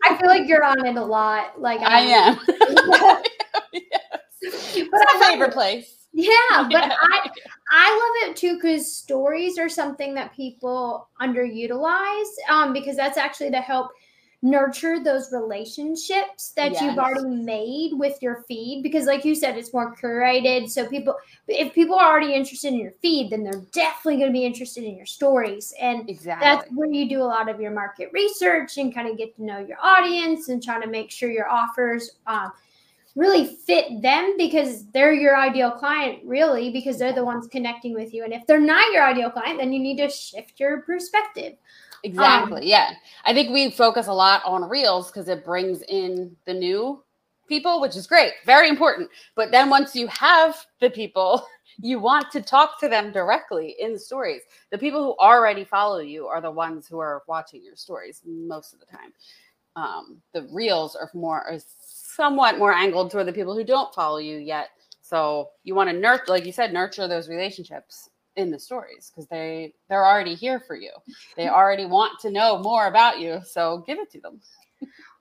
I 0.04 0.18
feel 0.18 0.28
like 0.28 0.48
you're 0.48 0.64
on 0.64 0.86
it 0.86 0.96
a 0.96 1.04
lot. 1.04 1.60
Like 1.60 1.82
I 1.82 2.02
am. 2.02 2.40
yes. 3.74 3.92
But 4.42 5.02
it's 5.02 5.20
my 5.20 5.28
favorite 5.28 5.54
place. 5.54 6.04
Yeah, 6.14 6.30
but 6.72 6.86
yeah. 6.86 6.96
I 7.02 7.30
I 7.72 7.92
love 7.92 8.30
it 8.30 8.36
too 8.36 8.56
because 8.56 8.96
stories 8.96 9.58
are 9.58 9.70
something 9.70 10.14
that 10.16 10.34
people 10.36 11.10
underutilize 11.20 12.30
um, 12.50 12.72
because 12.72 12.96
that's 12.96 13.18
actually 13.18 13.52
to 13.52 13.62
help 13.62 13.92
nurture 14.44 15.02
those 15.02 15.32
relationships 15.32 16.52
that 16.58 16.74
yes. 16.74 16.82
you've 16.82 16.98
already 16.98 17.34
made 17.34 17.92
with 17.94 18.22
your 18.22 18.44
feed 18.46 18.84
because 18.84 19.06
like 19.06 19.24
you 19.24 19.34
said 19.34 19.58
it's 19.58 19.74
more 19.74 19.96
curated. 19.96 20.70
So 20.70 20.86
people 20.86 21.16
if 21.48 21.74
people 21.74 21.96
are 21.96 22.12
already 22.12 22.34
interested 22.34 22.74
in 22.74 22.80
your 22.80 22.92
feed 23.02 23.32
then 23.32 23.46
they're 23.46 23.64
definitely 23.72 24.18
going 24.18 24.28
to 24.28 24.34
be 24.34 24.44
interested 24.44 24.84
in 24.84 24.98
your 24.98 25.06
stories. 25.06 25.74
And 25.80 26.10
exactly. 26.10 26.46
that's 26.46 26.70
where 26.74 26.92
you 26.92 27.08
do 27.08 27.22
a 27.22 27.24
lot 27.24 27.48
of 27.48 27.62
your 27.62 27.72
market 27.72 28.10
research 28.12 28.78
and 28.78 28.94
kind 28.94 29.08
of 29.08 29.18
get 29.18 29.34
to 29.38 29.46
know 29.46 29.60
your 29.60 29.78
audience 29.82 30.50
and 30.50 30.62
try 30.62 30.78
to 30.84 30.88
make 30.88 31.10
sure 31.10 31.32
your 31.32 31.50
offers 31.50 32.18
um, 32.28 32.52
really 33.16 33.46
fit 33.46 34.02
them 34.02 34.36
because 34.38 34.86
they're 34.88 35.14
your 35.14 35.38
ideal 35.38 35.72
client 35.72 36.20
really 36.26 36.70
because 36.70 37.00
they're 37.00 37.14
the 37.14 37.24
ones 37.24 37.48
connecting 37.48 37.94
with 37.94 38.14
you. 38.14 38.26
And 38.26 38.34
if 38.34 38.46
they're 38.46 38.60
not 38.60 38.92
your 38.92 39.06
ideal 39.06 39.32
client 39.32 39.58
then 39.60 39.72
you 39.72 39.80
need 39.80 40.00
to 40.00 40.10
shift 40.10 40.60
your 40.60 40.82
perspective 40.82 41.54
Exactly. 42.04 42.62
Um, 42.62 42.68
yeah. 42.68 42.94
I 43.26 43.34
think 43.34 43.52
we 43.52 43.72
focus 43.72 44.08
a 44.08 44.14
lot 44.14 44.42
on 44.46 44.68
reels 44.70 45.10
because 45.10 45.28
it 45.30 45.46
brings 45.46 45.82
in 45.84 46.36
the 46.46 46.54
new 46.54 47.02
people, 47.48 47.82
which 47.82 47.96
is 47.96 48.08
great, 48.08 48.34
very 48.46 48.68
important. 48.68 49.10
But 49.36 49.52
then 49.52 49.70
once 49.70 49.96
you 49.96 50.08
have 50.08 50.66
the 50.82 50.90
people, 50.90 51.48
you 51.80 52.00
want 52.00 52.30
to 52.32 52.42
talk 52.42 52.80
to 52.82 52.90
them 52.90 53.12
directly 53.12 53.76
in 53.80 53.98
stories. 53.98 54.42
The 54.72 54.78
people 54.78 55.04
who 55.04 55.16
already 55.20 55.64
follow 55.64 56.00
you 56.00 56.28
are 56.28 56.42
the 56.42 56.52
ones 56.52 56.88
who 56.88 57.00
are 57.00 57.24
watching 57.28 57.64
your 57.64 57.76
stories 57.76 58.22
most 58.26 58.74
of 58.74 58.80
the 58.80 58.86
time. 58.86 59.14
Um, 59.76 60.22
the 60.34 60.48
reels 60.52 60.96
are 60.96 61.10
more, 61.14 61.42
are 61.42 61.58
somewhat 61.80 62.60
more 62.60 62.74
angled 62.74 63.12
toward 63.12 63.28
the 63.28 63.34
people 63.34 63.56
who 63.56 63.64
don't 63.64 63.94
follow 63.96 64.18
you 64.18 64.38
yet. 64.38 64.70
So 65.02 65.50
you 65.64 65.74
want 65.74 65.90
to 65.90 65.96
nurture, 65.96 66.26
like 66.28 66.46
you 66.46 66.52
said, 66.52 66.74
nurture 66.74 67.08
those 67.08 67.28
relationships 67.28 68.10
in 68.36 68.52
the 68.52 68.60
stories 68.60 69.12
because 69.12 69.28
they 69.28 69.74
they're 69.90 70.06
already 70.06 70.36
here 70.36 70.60
for 70.60 70.76
you. 70.76 70.92
They 71.38 71.48
already 71.48 71.86
want 71.86 72.20
to 72.22 72.32
know 72.32 72.60
more 72.60 72.88
about 72.88 73.20
you, 73.20 73.42
so 73.46 73.84
give 73.86 74.00
it 74.00 74.12
to 74.12 74.22
them. 74.22 74.42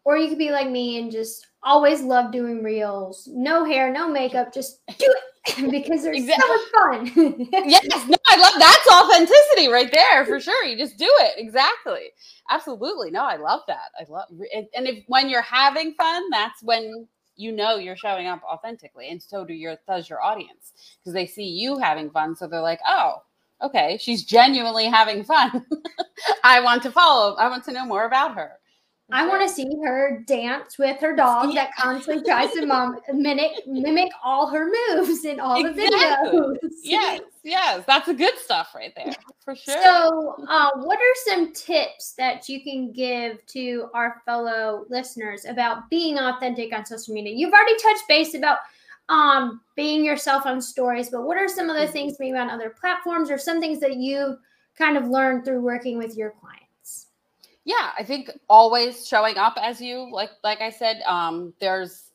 Or 0.04 0.16
you 0.16 0.28
could 0.28 0.38
be 0.38 0.50
like 0.50 0.68
me 0.68 0.98
and 0.98 1.12
just 1.12 1.46
always 1.62 2.02
love 2.02 2.32
doing 2.32 2.62
reels. 2.62 3.28
No 3.32 3.64
hair, 3.64 3.92
no 3.92 4.08
makeup, 4.08 4.52
just 4.52 4.84
do 4.98 5.14
it 5.46 5.70
because 5.70 6.02
they're 6.02 6.14
exactly. 6.14 6.44
so 6.44 6.48
much 6.48 7.14
fun. 7.14 7.48
yes, 7.52 8.06
no, 8.08 8.16
I 8.28 8.36
love 8.36 8.54
that's 8.58 8.90
authenticity 8.90 9.68
right 9.68 9.92
there 9.92 10.24
for 10.24 10.40
sure. 10.40 10.64
You 10.64 10.76
just 10.76 10.98
do 10.98 11.08
it. 11.20 11.34
Exactly. 11.36 12.10
Absolutely. 12.50 13.10
No, 13.10 13.24
I 13.24 13.36
love 13.36 13.60
that. 13.68 13.90
I 13.98 14.04
love 14.08 14.26
and 14.30 14.88
if 14.88 15.04
when 15.06 15.28
you're 15.28 15.42
having 15.42 15.94
fun, 15.94 16.28
that's 16.30 16.62
when 16.62 17.06
you 17.36 17.52
know 17.52 17.76
you're 17.76 17.96
showing 17.96 18.26
up 18.26 18.42
authentically 18.44 19.08
and 19.08 19.22
so 19.22 19.44
do 19.44 19.54
your 19.54 19.76
does 19.88 20.08
your 20.08 20.22
audience 20.22 20.72
because 21.00 21.14
they 21.14 21.26
see 21.26 21.44
you 21.44 21.78
having 21.78 22.10
fun 22.10 22.34
so 22.36 22.46
they're 22.46 22.60
like 22.60 22.80
oh 22.86 23.16
okay 23.62 23.98
she's 24.00 24.24
genuinely 24.24 24.86
having 24.86 25.24
fun. 25.24 25.64
I 26.44 26.60
want 26.60 26.82
to 26.84 26.90
follow 26.90 27.34
i 27.36 27.48
want 27.48 27.64
to 27.64 27.72
know 27.72 27.84
more 27.86 28.06
about 28.06 28.34
her 28.34 28.52
I 29.12 29.26
want 29.26 29.46
to 29.46 29.54
see 29.54 29.68
her 29.84 30.24
dance 30.26 30.78
with 30.78 30.98
her 31.00 31.14
dog 31.14 31.54
that 31.54 31.70
constantly 31.78 32.24
tries 32.24 32.50
to 32.52 32.64
mom, 32.64 32.98
mimic 33.12 33.66
mimic 33.66 34.10
all 34.24 34.48
her 34.48 34.70
moves 34.88 35.24
in 35.24 35.38
all 35.38 35.64
exactly. 35.64 35.86
the 35.86 36.58
videos. 36.62 36.70
Yes, 36.82 37.20
yes, 37.44 37.84
that's 37.86 38.08
a 38.08 38.14
good 38.14 38.36
stuff 38.38 38.74
right 38.74 38.92
there 38.96 39.12
for 39.44 39.54
sure. 39.54 39.82
So, 39.82 40.36
uh, 40.48 40.70
what 40.76 40.98
are 40.98 41.14
some 41.26 41.52
tips 41.52 42.14
that 42.14 42.48
you 42.48 42.62
can 42.62 42.92
give 42.92 43.44
to 43.46 43.88
our 43.94 44.22
fellow 44.24 44.84
listeners 44.88 45.44
about 45.44 45.88
being 45.90 46.18
authentic 46.18 46.74
on 46.74 46.84
social 46.84 47.14
media? 47.14 47.34
You've 47.34 47.52
already 47.52 47.76
touched 47.82 48.08
base 48.08 48.34
about 48.34 48.58
um, 49.08 49.60
being 49.76 50.04
yourself 50.04 50.46
on 50.46 50.60
stories, 50.60 51.10
but 51.10 51.22
what 51.22 51.36
are 51.36 51.48
some 51.48 51.68
other 51.68 51.80
mm-hmm. 51.80 51.92
things 51.92 52.16
maybe 52.18 52.36
on 52.36 52.50
other 52.50 52.70
platforms 52.70 53.30
or 53.30 53.38
some 53.38 53.60
things 53.60 53.78
that 53.80 53.96
you 53.96 54.38
kind 54.76 54.96
of 54.96 55.06
learned 55.06 55.44
through 55.44 55.60
working 55.60 55.98
with 55.98 56.16
your 56.16 56.30
clients? 56.30 56.61
Yeah 57.64 57.90
i 57.98 58.02
think 58.02 58.30
always 58.48 59.06
showing 59.06 59.38
up 59.38 59.54
as 59.60 59.80
you 59.80 60.10
like 60.12 60.30
like 60.42 60.60
i 60.60 60.70
said 60.70 61.00
um 61.06 61.52
there's 61.60 62.12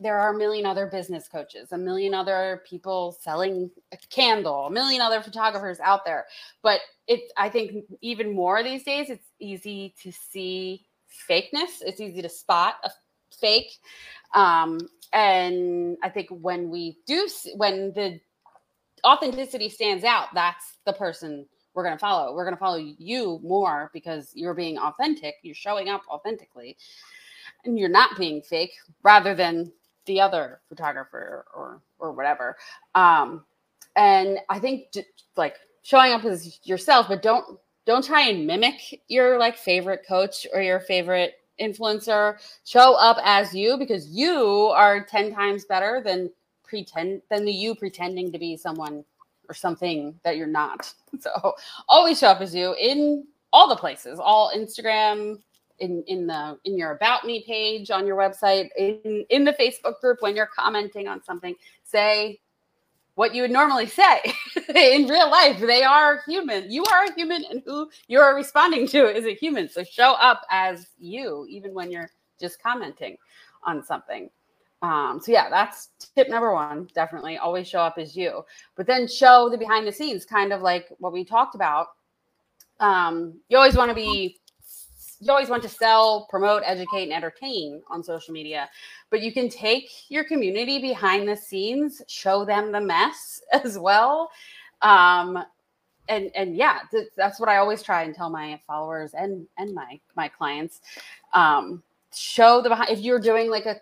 there 0.00 0.18
are 0.18 0.34
a 0.34 0.38
million 0.38 0.66
other 0.66 0.86
business 0.86 1.28
coaches 1.28 1.72
a 1.72 1.78
million 1.78 2.14
other 2.14 2.62
people 2.68 3.16
selling 3.20 3.70
a 3.92 3.96
candle 4.10 4.66
a 4.66 4.70
million 4.70 5.00
other 5.00 5.20
photographers 5.20 5.80
out 5.80 6.04
there. 6.04 6.26
But 6.62 6.80
it 7.06 7.20
i 7.36 7.48
think 7.48 7.84
even 8.00 8.34
more 8.34 8.62
these 8.62 8.84
days 8.84 9.10
it's 9.10 9.28
easy 9.40 9.94
to 10.02 10.12
see 10.12 10.84
fakeness. 11.28 11.80
It's 11.80 12.00
easy 12.00 12.22
to 12.22 12.28
spot 12.28 12.76
a 12.84 12.90
fake. 13.40 13.70
Um 14.34 14.80
and 15.12 15.96
i 16.02 16.08
think 16.08 16.28
when 16.30 16.70
we 16.70 16.98
do 17.06 17.28
when 17.56 17.92
the 17.92 18.18
authenticity 19.04 19.68
stands 19.68 20.04
out 20.04 20.28
that's 20.32 20.78
the 20.86 20.92
person 20.92 21.46
we're 21.74 21.84
going 21.84 21.94
to 21.94 21.98
follow. 21.98 22.34
We're 22.34 22.44
going 22.44 22.56
to 22.56 22.60
follow 22.60 22.76
you 22.76 23.40
more 23.42 23.90
because 23.92 24.30
you're 24.34 24.54
being 24.54 24.78
authentic. 24.78 25.36
You're 25.42 25.54
showing 25.54 25.88
up 25.88 26.02
authentically 26.08 26.76
and 27.64 27.78
you're 27.78 27.88
not 27.88 28.18
being 28.18 28.42
fake 28.42 28.72
rather 29.02 29.34
than 29.34 29.72
the 30.06 30.20
other 30.20 30.60
photographer 30.68 31.44
or 31.54 31.80
or 31.98 32.12
whatever. 32.12 32.56
Um, 32.94 33.44
and 33.96 34.38
I 34.48 34.58
think 34.58 34.92
like 35.36 35.56
showing 35.82 36.12
up 36.12 36.24
as 36.24 36.58
yourself, 36.64 37.08
but 37.08 37.22
don't 37.22 37.58
don't 37.86 38.04
try 38.04 38.22
and 38.22 38.46
mimic 38.46 39.02
your 39.08 39.38
like 39.38 39.56
favorite 39.56 40.04
coach 40.06 40.46
or 40.52 40.62
your 40.62 40.80
favorite 40.80 41.34
influencer. 41.60 42.36
Show 42.64 42.94
up 42.94 43.18
as 43.24 43.54
you 43.54 43.76
because 43.76 44.08
you 44.08 44.72
are 44.74 45.04
10 45.04 45.34
times 45.34 45.64
better 45.64 46.02
than 46.04 46.30
pretend 46.64 47.22
than 47.30 47.44
the 47.44 47.52
you 47.52 47.74
pretending 47.74 48.32
to 48.32 48.38
be 48.38 48.56
someone 48.56 49.04
or 49.48 49.54
something 49.54 50.18
that 50.24 50.36
you're 50.36 50.46
not. 50.46 50.92
So 51.22 51.54
always 51.88 52.18
show 52.18 52.28
up 52.28 52.40
as 52.40 52.54
you 52.54 52.74
in 52.78 53.26
all 53.52 53.68
the 53.68 53.76
places, 53.76 54.18
all 54.18 54.52
Instagram, 54.54 55.38
in 55.78 56.02
in 56.06 56.26
the 56.26 56.58
in 56.64 56.76
your 56.76 56.92
about 56.92 57.24
me 57.24 57.44
page 57.46 57.90
on 57.90 58.06
your 58.06 58.16
website, 58.16 58.68
in 58.76 59.24
in 59.30 59.44
the 59.44 59.52
Facebook 59.52 60.00
group 60.00 60.18
when 60.20 60.36
you're 60.36 60.50
commenting 60.54 61.08
on 61.08 61.22
something, 61.22 61.54
say 61.84 62.40
what 63.14 63.34
you 63.34 63.42
would 63.42 63.50
normally 63.50 63.86
say 63.86 64.20
in 64.74 65.06
real 65.06 65.30
life. 65.30 65.60
They 65.60 65.82
are 65.82 66.22
human. 66.26 66.70
You 66.70 66.84
are 66.84 67.04
a 67.04 67.14
human, 67.14 67.44
and 67.50 67.62
who 67.66 67.90
you 68.08 68.20
are 68.20 68.34
responding 68.34 68.86
to 68.88 69.04
is 69.14 69.26
a 69.26 69.34
human. 69.34 69.68
So 69.68 69.84
show 69.84 70.12
up 70.12 70.42
as 70.50 70.86
you, 70.98 71.46
even 71.50 71.74
when 71.74 71.90
you're 71.90 72.10
just 72.40 72.62
commenting 72.62 73.16
on 73.64 73.84
something. 73.84 74.30
Um, 74.82 75.20
so 75.22 75.30
yeah, 75.30 75.48
that's 75.48 75.90
tip 76.16 76.28
number 76.28 76.52
one. 76.52 76.88
Definitely 76.94 77.38
always 77.38 77.68
show 77.68 77.80
up 77.80 77.98
as 77.98 78.16
you, 78.16 78.44
but 78.76 78.86
then 78.86 79.06
show 79.06 79.48
the 79.48 79.56
behind 79.56 79.86
the 79.86 79.92
scenes, 79.92 80.24
kind 80.24 80.52
of 80.52 80.60
like 80.60 80.88
what 80.98 81.12
we 81.12 81.24
talked 81.24 81.54
about. 81.54 81.88
Um, 82.80 83.34
you 83.48 83.56
always 83.56 83.76
want 83.76 83.90
to 83.90 83.94
be, 83.94 84.40
you 85.20 85.30
always 85.30 85.48
want 85.48 85.62
to 85.62 85.68
sell, 85.68 86.26
promote, 86.28 86.64
educate, 86.66 87.04
and 87.04 87.12
entertain 87.12 87.80
on 87.88 88.02
social 88.02 88.34
media, 88.34 88.68
but 89.08 89.22
you 89.22 89.32
can 89.32 89.48
take 89.48 89.88
your 90.08 90.24
community 90.24 90.80
behind 90.80 91.28
the 91.28 91.36
scenes, 91.36 92.02
show 92.08 92.44
them 92.44 92.72
the 92.72 92.80
mess 92.80 93.40
as 93.52 93.78
well. 93.78 94.30
Um, 94.82 95.44
and 96.08 96.32
and 96.34 96.56
yeah, 96.56 96.80
th- 96.90 97.10
that's 97.16 97.38
what 97.38 97.48
I 97.48 97.58
always 97.58 97.84
try 97.84 98.02
and 98.02 98.12
tell 98.12 98.28
my 98.30 98.60
followers 98.66 99.14
and 99.14 99.46
and 99.58 99.72
my 99.72 100.00
my 100.16 100.26
clients. 100.26 100.80
Um, 101.34 101.84
show 102.12 102.60
the 102.60 102.68
behind 102.68 102.90
if 102.90 102.98
you're 102.98 103.20
doing 103.20 103.48
like 103.48 103.66
a 103.66 103.76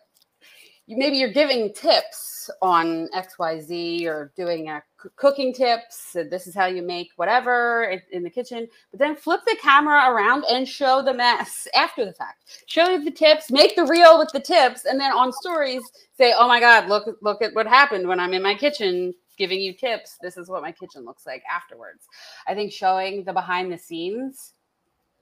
maybe 0.97 1.17
you're 1.17 1.33
giving 1.33 1.73
tips 1.73 2.51
on 2.63 3.09
xyz 3.15 4.05
or 4.07 4.33
doing 4.37 4.69
a 4.71 4.83
cooking 5.17 5.53
tips 5.53 6.17
uh, 6.17 6.25
this 6.31 6.47
is 6.47 6.55
how 6.55 6.67
you 6.67 6.83
make 6.83 7.09
whatever 7.17 7.97
in 8.13 8.23
the 8.23 8.31
kitchen 8.31 8.67
but 8.91 8.99
then 8.99 9.15
flip 9.15 9.41
the 9.47 9.57
camera 9.63 10.11
around 10.11 10.45
and 10.51 10.67
show 10.67 11.03
the 11.03 11.15
mess 11.15 11.67
after 11.75 12.05
the 12.05 12.13
fact. 12.13 12.65
Show 12.67 13.03
the 13.03 13.11
tips 13.11 13.51
make 13.51 13.77
the 13.77 13.85
reel 13.85 14.19
with 14.19 14.31
the 14.33 14.41
tips 14.41 14.85
and 14.85 15.01
then 15.01 15.13
on 15.13 15.33
stories 15.33 15.83
say 16.17 16.35
oh 16.37 16.49
my 16.49 16.61
god 16.61 16.89
look 16.89 17.17
look 17.23 17.43
at 17.43 17.55
what 17.55 17.67
happened 17.67 18.09
when 18.09 18.21
i'm 18.21 18.35
in 18.35 18.43
my 18.43 18.55
kitchen 18.55 19.15
giving 19.41 19.61
you 19.61 19.73
tips. 19.73 20.19
This 20.21 20.37
is 20.37 20.51
what 20.51 20.61
my 20.63 20.71
kitchen 20.71 21.05
looks 21.05 21.27
like 21.27 21.43
afterwards. 21.51 22.07
I 22.47 22.55
think 22.55 22.71
showing 22.73 23.25
the 23.25 23.33
behind 23.33 23.73
the 23.73 23.79
scenes 23.79 24.53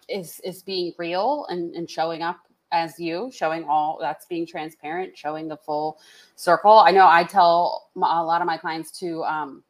is 0.09 0.41
is 0.43 0.63
being 0.63 0.93
real 0.99 1.47
and, 1.49 1.75
and 1.75 1.89
showing 1.89 2.23
up 2.23 2.41
as 2.73 2.99
you, 2.99 3.31
showing 3.33 3.65
all 3.65 3.99
that's 4.01 4.27
being 4.27 4.47
transparent, 4.47 5.17
showing 5.17 5.49
the 5.49 5.57
full 5.57 5.99
circle. 6.37 6.79
I 6.79 6.91
know 6.91 7.07
I 7.09 7.25
tell 7.25 7.91
a 7.97 8.01
lot 8.01 8.41
of 8.41 8.47
my 8.47 8.57
clients 8.57 8.91
to 9.01 9.23
um, 9.25 9.63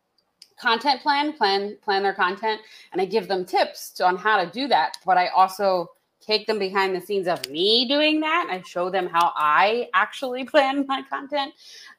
content 0.61 1.01
plan, 1.01 1.33
plan 1.33 1.77
plan 1.83 2.03
their 2.03 2.15
content, 2.15 2.61
and 2.93 3.01
I 3.01 3.05
give 3.05 3.29
them 3.29 3.45
tips 3.45 3.91
to, 3.93 4.07
on 4.07 4.17
how 4.17 4.43
to 4.43 4.51
do 4.51 4.69
that. 4.69 4.99
But 5.07 5.17
I 5.17 5.29
also 5.29 5.91
take 6.21 6.47
them 6.47 6.59
behind 6.59 6.95
the 6.95 7.01
scenes 7.01 7.27
of 7.27 7.49
me 7.49 7.87
doing 7.89 8.21
that. 8.21 8.49
I 8.51 8.63
show 8.63 8.91
them 8.91 9.09
how 9.09 9.33
I 9.37 9.89
actually 9.95 10.45
plan 10.53 10.85
my 10.87 11.03
content. 11.09 11.55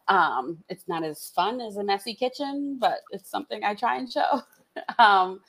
Um, 0.08 0.64
it's 0.70 0.88
not 0.88 1.04
as 1.04 1.32
fun 1.36 1.62
as 1.62 1.78
a 1.78 1.84
messy 1.84 2.14
kitchen, 2.14 2.78
but 2.80 3.00
it's 3.12 3.30
something 3.30 3.64
I 3.64 3.76
try 3.76 3.98
and 3.98 4.12
show. 4.12 4.42
um, 5.00 5.40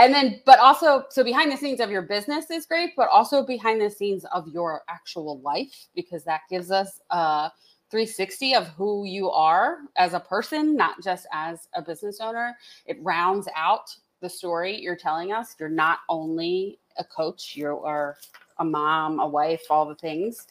and 0.00 0.14
then 0.14 0.40
but 0.46 0.58
also 0.58 1.04
so 1.10 1.22
behind 1.22 1.52
the 1.52 1.56
scenes 1.56 1.80
of 1.80 1.90
your 1.90 2.02
business 2.02 2.50
is 2.50 2.66
great 2.66 2.90
but 2.96 3.08
also 3.10 3.44
behind 3.44 3.80
the 3.80 3.90
scenes 3.90 4.24
of 4.32 4.48
your 4.48 4.82
actual 4.88 5.40
life 5.40 5.88
because 5.94 6.24
that 6.24 6.40
gives 6.50 6.70
us 6.70 7.00
uh, 7.12 7.16
a 7.16 7.52
360 7.90 8.54
of 8.54 8.68
who 8.68 9.04
you 9.04 9.30
are 9.30 9.78
as 9.96 10.14
a 10.14 10.20
person 10.20 10.76
not 10.76 11.02
just 11.02 11.26
as 11.32 11.68
a 11.74 11.82
business 11.82 12.18
owner. 12.20 12.56
It 12.86 12.96
rounds 13.02 13.48
out 13.56 13.94
the 14.20 14.28
story 14.28 14.80
you're 14.80 14.96
telling 14.96 15.32
us. 15.32 15.54
You're 15.58 15.68
not 15.68 15.98
only 16.08 16.78
a 17.00 17.04
coach 17.04 17.56
you 17.56 17.66
are 17.66 18.16
a 18.58 18.64
mom 18.64 19.18
a 19.18 19.26
wife 19.26 19.62
all 19.70 19.86
the 19.86 19.96
things 19.96 20.46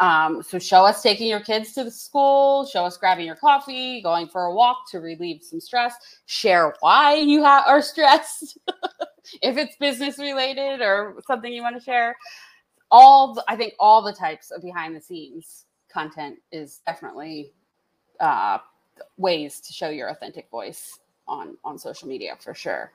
um, 0.00 0.42
so 0.42 0.58
show 0.58 0.82
us 0.86 1.02
taking 1.02 1.28
your 1.28 1.40
kids 1.40 1.74
to 1.74 1.84
the 1.84 1.90
school, 1.90 2.64
show 2.64 2.86
us 2.86 2.96
grabbing 2.96 3.26
your 3.26 3.36
coffee, 3.36 4.00
going 4.00 4.28
for 4.28 4.44
a 4.44 4.54
walk 4.54 4.90
to 4.90 4.98
relieve 4.98 5.42
some 5.42 5.60
stress, 5.60 5.94
share 6.24 6.74
why 6.80 7.16
you 7.16 7.44
ha- 7.44 7.64
are 7.66 7.82
stressed, 7.82 8.56
if 9.42 9.58
it's 9.58 9.76
business 9.76 10.18
related 10.18 10.80
or 10.80 11.20
something 11.26 11.52
you 11.52 11.60
want 11.62 11.76
to 11.76 11.82
share. 11.82 12.16
All 12.90 13.34
the, 13.34 13.44
I 13.46 13.56
think 13.56 13.74
all 13.78 14.00
the 14.00 14.14
types 14.14 14.50
of 14.50 14.62
behind 14.62 14.96
the 14.96 15.02
scenes 15.02 15.66
content 15.92 16.38
is 16.50 16.80
definitely 16.86 17.52
uh, 18.20 18.56
ways 19.18 19.60
to 19.60 19.72
show 19.74 19.90
your 19.90 20.08
authentic 20.08 20.48
voice 20.50 20.98
on 21.28 21.58
on 21.62 21.78
social 21.78 22.08
media 22.08 22.36
for 22.40 22.54
sure. 22.54 22.90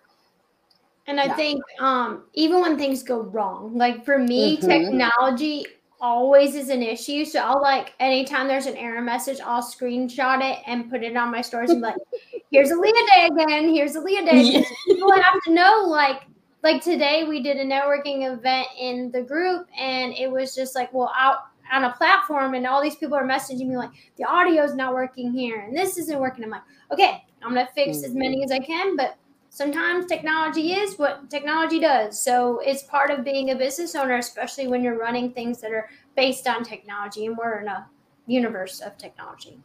And 1.07 1.19
I 1.19 1.25
yeah. 1.25 1.35
think 1.35 1.62
um, 1.79 2.24
even 2.33 2.62
when 2.62 2.77
things 2.77 3.03
go 3.03 3.21
wrong, 3.21 3.77
like 3.77 4.03
for 4.03 4.17
me, 4.17 4.57
mm-hmm. 4.57 4.67
technology 4.67 5.67
always 6.01 6.55
is 6.55 6.69
an 6.69 6.81
issue. 6.81 7.25
So 7.25 7.39
I'll 7.39 7.62
like 7.62 7.93
anytime 8.00 8.47
there's 8.47 8.65
an 8.65 8.75
error 8.75 9.01
message, 9.01 9.39
I'll 9.39 9.63
screenshot 9.63 10.41
it 10.41 10.59
and 10.65 10.89
put 10.89 11.03
it 11.03 11.15
on 11.15 11.31
my 11.31 11.41
stories 11.41 11.69
and 11.69 11.81
be 11.81 11.88
like, 11.88 11.95
here's 12.51 12.71
a 12.71 12.75
Leah 12.75 12.93
day 13.15 13.29
again. 13.31 13.74
Here's 13.74 13.95
a 13.95 14.01
Leah 14.01 14.25
day. 14.25 14.41
Yeah. 14.41 14.63
People 14.88 15.12
have 15.13 15.41
to 15.45 15.53
know 15.53 15.85
like 15.88 16.24
like 16.63 16.83
today 16.83 17.25
we 17.25 17.43
did 17.43 17.57
a 17.57 17.65
networking 17.65 18.31
event 18.31 18.67
in 18.79 19.12
the 19.12 19.21
group 19.21 19.67
and 19.77 20.13
it 20.13 20.29
was 20.29 20.55
just 20.55 20.74
like, 20.74 20.91
well, 20.91 21.12
out 21.15 21.38
on 21.71 21.83
a 21.83 21.93
platform 21.93 22.53
and 22.53 22.65
all 22.65 22.81
these 22.81 22.95
people 22.95 23.15
are 23.15 23.25
messaging 23.25 23.67
me 23.67 23.77
like 23.77 23.89
the 24.17 24.24
audio's 24.24 24.75
not 24.75 24.93
working 24.93 25.31
here 25.31 25.62
and 25.62 25.77
this 25.77 25.97
isn't 25.97 26.19
working. 26.19 26.43
I'm 26.43 26.50
like, 26.50 26.62
okay, 26.91 27.24
I'm 27.43 27.53
gonna 27.53 27.69
fix 27.75 28.03
as 28.03 28.13
many 28.13 28.43
as 28.43 28.51
I 28.51 28.59
can, 28.59 28.95
but 28.95 29.17
sometimes 29.55 30.05
technology 30.05 30.74
is 30.74 31.00
what 31.00 31.29
technology 31.29 31.79
does. 31.79 32.21
So 32.21 32.59
it's 32.59 32.83
part 32.83 33.09
of 33.09 33.24
being 33.24 33.51
a 33.51 33.55
business 33.55 33.95
owner, 33.95 34.17
especially 34.17 34.67
when 34.67 34.83
you're 34.83 34.97
running 34.97 35.31
things 35.31 35.62
that 35.62 35.71
are 35.71 35.89
based 36.17 36.45
on 36.45 36.62
technology 36.62 37.25
and 37.25 37.38
we're 37.38 37.62
in 37.62 37.69
a 37.69 37.88
universe 38.27 38.81
of 38.81 38.97
technology. 38.97 39.57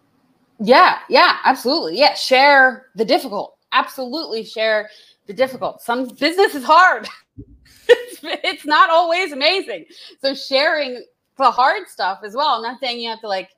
Yeah, 0.61 0.99
yeah, 1.09 1.39
absolutely. 1.45 1.99
Yeah, 1.99 2.15
share 2.15 2.87
the 2.95 3.05
difficult. 3.05 3.57
Absolutely 3.73 4.45
share 4.45 4.89
the 5.27 5.33
difficult. 5.33 5.83
Some 5.83 6.07
business 6.07 6.55
is 6.55 6.63
hard. 6.63 7.09
it's 8.23 8.65
not 8.65 8.91
always 8.91 9.33
amazing. 9.33 9.87
So 10.21 10.35
sharing 10.35 11.05
the 11.37 11.51
hard 11.51 11.89
stuff 11.89 12.21
as 12.25 12.37
well. 12.37 12.51
I'm 12.51 12.63
not 12.63 12.79
saying 12.79 13.01
you 13.01 13.11
have 13.11 13.23
to 13.23 13.29
like 13.29 13.51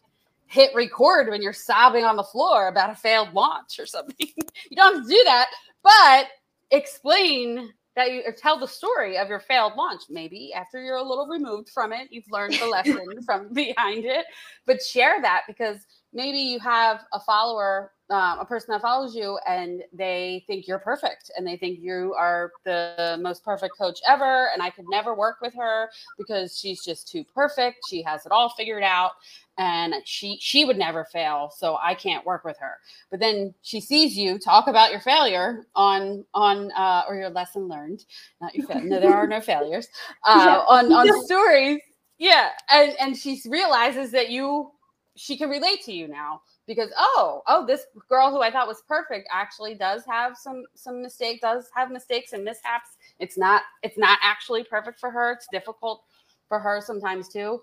hit 0.46 0.74
record 0.74 1.28
when 1.28 1.42
you're 1.42 1.52
sobbing 1.52 2.06
on 2.06 2.16
the 2.16 2.22
floor 2.22 2.68
about 2.68 2.88
a 2.88 2.94
failed 2.94 3.34
launch 3.34 3.78
or 3.78 3.84
something. 3.84 4.16
you 4.70 4.76
don't 4.76 4.94
have 4.94 5.02
to 5.02 5.08
do 5.10 5.22
that, 5.24 5.48
but 5.82 6.28
explain 6.70 7.72
that 7.94 8.10
you 8.10 8.22
tell 8.36 8.58
the 8.58 8.66
story 8.66 9.18
of 9.18 9.28
your 9.28 9.40
failed 9.40 9.74
launch. 9.76 10.02
Maybe 10.08 10.52
after 10.54 10.82
you're 10.82 10.96
a 10.96 11.02
little 11.02 11.26
removed 11.26 11.68
from 11.68 11.92
it, 11.92 12.08
you've 12.10 12.30
learned 12.30 12.54
the 12.54 12.66
lesson 12.70 13.22
from 13.24 13.52
behind 13.52 14.04
it, 14.04 14.24
but 14.66 14.82
share 14.82 15.20
that 15.20 15.42
because 15.46 15.78
maybe 16.12 16.38
you 16.38 16.58
have 16.60 17.00
a 17.12 17.20
follower, 17.20 17.92
um, 18.08 18.38
a 18.38 18.44
person 18.46 18.72
that 18.72 18.80
follows 18.80 19.14
you, 19.14 19.38
and 19.46 19.82
they 19.92 20.42
think 20.46 20.66
you're 20.66 20.78
perfect 20.78 21.30
and 21.36 21.46
they 21.46 21.56
think 21.56 21.80
you 21.80 22.14
are 22.18 22.52
the 22.64 23.18
most 23.20 23.44
perfect 23.44 23.76
coach 23.78 23.98
ever. 24.08 24.48
And 24.52 24.62
I 24.62 24.70
could 24.70 24.86
never 24.90 25.14
work 25.14 25.36
with 25.42 25.54
her 25.54 25.90
because 26.18 26.58
she's 26.58 26.82
just 26.84 27.08
too 27.08 27.24
perfect. 27.24 27.78
She 27.88 28.02
has 28.02 28.24
it 28.24 28.32
all 28.32 28.50
figured 28.50 28.82
out 28.82 29.12
and 29.58 29.94
she 30.04 30.38
she 30.40 30.64
would 30.64 30.78
never 30.78 31.04
fail 31.04 31.52
so 31.54 31.76
i 31.82 31.94
can't 31.94 32.24
work 32.24 32.44
with 32.44 32.58
her. 32.58 32.78
But 33.10 33.20
then 33.20 33.54
she 33.62 33.80
sees 33.80 34.16
you 34.16 34.38
talk 34.38 34.66
about 34.66 34.90
your 34.90 35.00
failure 35.00 35.66
on 35.74 36.24
on 36.34 36.72
uh, 36.72 37.04
or 37.08 37.16
your 37.16 37.30
lesson 37.30 37.68
learned. 37.68 38.04
Not 38.40 38.54
your 38.54 38.66
failure 38.66 38.88
no 38.88 39.00
there 39.00 39.14
are 39.14 39.26
no 39.26 39.40
failures. 39.52 39.88
Uh, 40.24 40.44
yeah. 40.46 40.58
on 40.68 40.92
on 40.92 41.24
stories. 41.24 41.80
Yeah 42.18 42.50
and 42.70 42.94
and 42.98 43.16
she 43.16 43.40
realizes 43.48 44.10
that 44.12 44.30
you 44.30 44.70
she 45.16 45.36
can 45.36 45.50
relate 45.50 45.82
to 45.84 45.92
you 45.92 46.08
now 46.08 46.40
because 46.66 46.90
oh 46.96 47.42
oh 47.46 47.66
this 47.66 47.84
girl 48.08 48.30
who 48.30 48.40
i 48.40 48.50
thought 48.50 48.66
was 48.66 48.82
perfect 48.88 49.28
actually 49.30 49.74
does 49.74 50.02
have 50.08 50.38
some 50.38 50.64
some 50.74 51.02
mistake 51.02 51.42
does 51.42 51.68
have 51.74 51.90
mistakes 51.90 52.32
and 52.32 52.44
mishaps. 52.44 52.96
It's 53.18 53.36
not 53.36 53.62
it's 53.82 53.98
not 53.98 54.18
actually 54.22 54.64
perfect 54.64 54.98
for 54.98 55.10
her. 55.10 55.32
It's 55.32 55.46
difficult 55.52 56.04
for 56.48 56.58
her 56.58 56.80
sometimes 56.80 57.28
too 57.28 57.60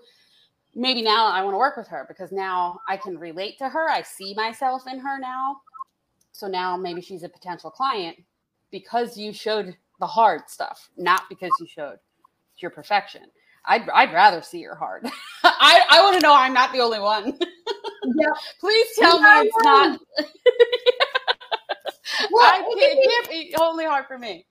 maybe 0.79 1.01
now 1.01 1.27
I 1.27 1.43
want 1.43 1.53
to 1.53 1.57
work 1.57 1.75
with 1.75 1.89
her 1.89 2.05
because 2.07 2.31
now 2.31 2.79
I 2.87 2.95
can 2.95 3.19
relate 3.19 3.57
to 3.57 3.67
her. 3.67 3.89
I 3.89 4.01
see 4.01 4.33
myself 4.33 4.83
in 4.87 4.97
her 4.99 5.19
now. 5.19 5.57
So 6.31 6.47
now 6.47 6.77
maybe 6.77 7.01
she's 7.01 7.23
a 7.23 7.29
potential 7.29 7.69
client 7.69 8.17
because 8.71 9.17
you 9.17 9.33
showed 9.33 9.75
the 9.99 10.07
hard 10.07 10.49
stuff, 10.49 10.89
not 10.95 11.23
because 11.27 11.51
you 11.59 11.67
showed 11.67 11.97
your 12.57 12.71
perfection. 12.71 13.23
I'd, 13.65 13.89
I'd 13.89 14.13
rather 14.13 14.41
see 14.41 14.59
your 14.59 14.75
hard. 14.75 15.05
I, 15.43 15.81
I 15.89 16.01
want 16.01 16.15
to 16.15 16.21
know 16.21 16.33
I'm 16.33 16.53
not 16.53 16.71
the 16.71 16.79
only 16.79 16.99
one. 16.99 17.37
Yeah. 18.15 18.29
Please 18.61 18.87
tell 18.97 19.19
me 19.19 19.27
it's 19.27 19.57
not. 19.63 19.99
well, 22.31 22.45
I 22.45 22.59
can't, 22.59 22.79
it 22.79 23.09
can't 23.09 23.29
be 23.29 23.53
only 23.59 23.83
hard 23.83 24.05
for 24.07 24.17
me 24.17 24.45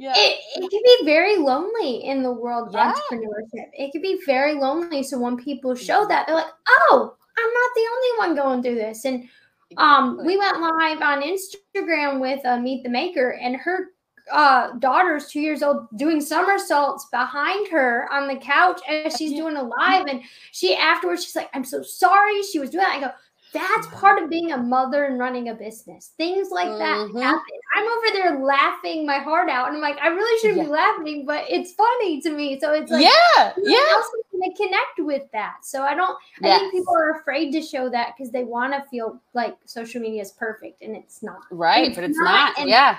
yeah. 0.00 0.14
It, 0.16 0.38
it 0.56 0.70
can 0.70 0.80
be 0.82 1.04
very 1.04 1.36
lonely 1.36 2.04
in 2.04 2.22
the 2.22 2.32
world 2.32 2.68
of 2.68 2.74
yeah. 2.74 2.94
entrepreneurship. 2.94 3.68
It 3.74 3.92
can 3.92 4.00
be 4.00 4.18
very 4.24 4.54
lonely. 4.54 5.02
So 5.02 5.18
when 5.18 5.36
people 5.36 5.74
show 5.74 6.06
that, 6.08 6.26
they're 6.26 6.36
like, 6.36 6.46
oh, 6.68 7.14
I'm 7.38 7.52
not 7.52 7.70
the 7.74 7.86
only 7.92 8.18
one 8.18 8.34
going 8.34 8.62
through 8.62 8.76
this. 8.76 9.04
And 9.04 9.28
um, 9.76 10.24
we 10.24 10.38
went 10.38 10.58
live 10.58 11.02
on 11.02 11.22
Instagram 11.22 12.18
with 12.18 12.44
uh, 12.46 12.58
Meet 12.58 12.82
the 12.82 12.88
Maker, 12.88 13.32
and 13.42 13.56
her 13.56 13.88
uh, 14.32 14.72
daughter's 14.78 15.28
two 15.28 15.40
years 15.40 15.62
old 15.62 15.86
doing 15.96 16.22
somersaults 16.22 17.06
behind 17.12 17.68
her 17.68 18.10
on 18.10 18.26
the 18.26 18.36
couch 18.36 18.80
as 18.88 19.16
she's 19.16 19.32
doing 19.32 19.56
a 19.56 19.62
live. 19.62 20.06
And 20.06 20.22
she 20.52 20.74
afterwards, 20.74 21.24
she's 21.24 21.36
like, 21.36 21.50
I'm 21.52 21.64
so 21.64 21.82
sorry 21.82 22.42
she 22.42 22.58
was 22.58 22.70
doing 22.70 22.84
that. 22.84 22.96
I 22.96 23.00
go, 23.00 23.10
that's 23.52 23.86
part 23.88 24.22
of 24.22 24.30
being 24.30 24.52
a 24.52 24.56
mother 24.56 25.04
and 25.04 25.18
running 25.18 25.48
a 25.48 25.54
business. 25.54 26.12
Things 26.16 26.48
like 26.50 26.68
mm-hmm. 26.68 27.16
that 27.16 27.22
happen. 27.22 27.42
I'm 27.74 27.84
over 27.84 28.12
there 28.12 28.44
laughing 28.44 29.04
my 29.06 29.18
heart 29.18 29.48
out, 29.48 29.68
and 29.68 29.76
I'm 29.76 29.82
like, 29.82 29.98
I 29.98 30.08
really 30.08 30.40
shouldn't 30.40 30.58
yeah. 30.58 30.64
be 30.64 30.70
laughing, 30.70 31.26
but 31.26 31.44
it's 31.48 31.72
funny 31.74 32.20
to 32.22 32.30
me. 32.30 32.58
So 32.60 32.72
it's 32.72 32.90
like, 32.90 33.02
yeah, 33.02 33.52
yeah, 33.62 33.78
Else 33.90 34.10
going 34.32 34.50
to 34.50 34.56
connect 34.56 34.98
with 34.98 35.30
that. 35.32 35.58
So 35.62 35.82
I 35.82 35.94
don't. 35.94 36.16
Yes. 36.40 36.56
I 36.56 36.58
think 36.58 36.72
people 36.72 36.94
are 36.94 37.20
afraid 37.20 37.52
to 37.52 37.62
show 37.62 37.88
that 37.90 38.14
because 38.16 38.32
they 38.32 38.44
want 38.44 38.72
to 38.74 38.88
feel 38.88 39.20
like 39.34 39.56
social 39.64 40.00
media 40.00 40.22
is 40.22 40.32
perfect, 40.32 40.82
and 40.82 40.94
it's 40.96 41.22
not. 41.22 41.42
Right, 41.50 41.88
it's 41.88 41.96
but 41.96 42.04
it's 42.04 42.18
not. 42.18 42.56
not. 42.58 42.68
yeah. 42.68 42.98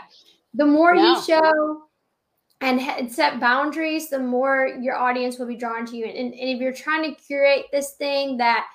The 0.54 0.65
more 0.65 0.95
no. 0.95 1.15
you 1.15 1.21
show 1.21 1.84
and 2.62 3.12
set 3.12 3.39
boundaries, 3.39 4.10
the 4.10 4.19
more 4.19 4.67
your 4.67 4.95
audience 4.95 5.39
will 5.39 5.47
be 5.47 5.56
drawn 5.56 5.86
to 5.88 5.97
you. 5.97 6.06
And, 6.06 6.34
and 6.34 6.34
if 6.34 6.60
you're 6.60 6.73
trying 6.73 7.04
to 7.04 7.19
curate 7.19 7.65
this 7.71 7.93
thing 7.93 8.38
that 8.38 8.67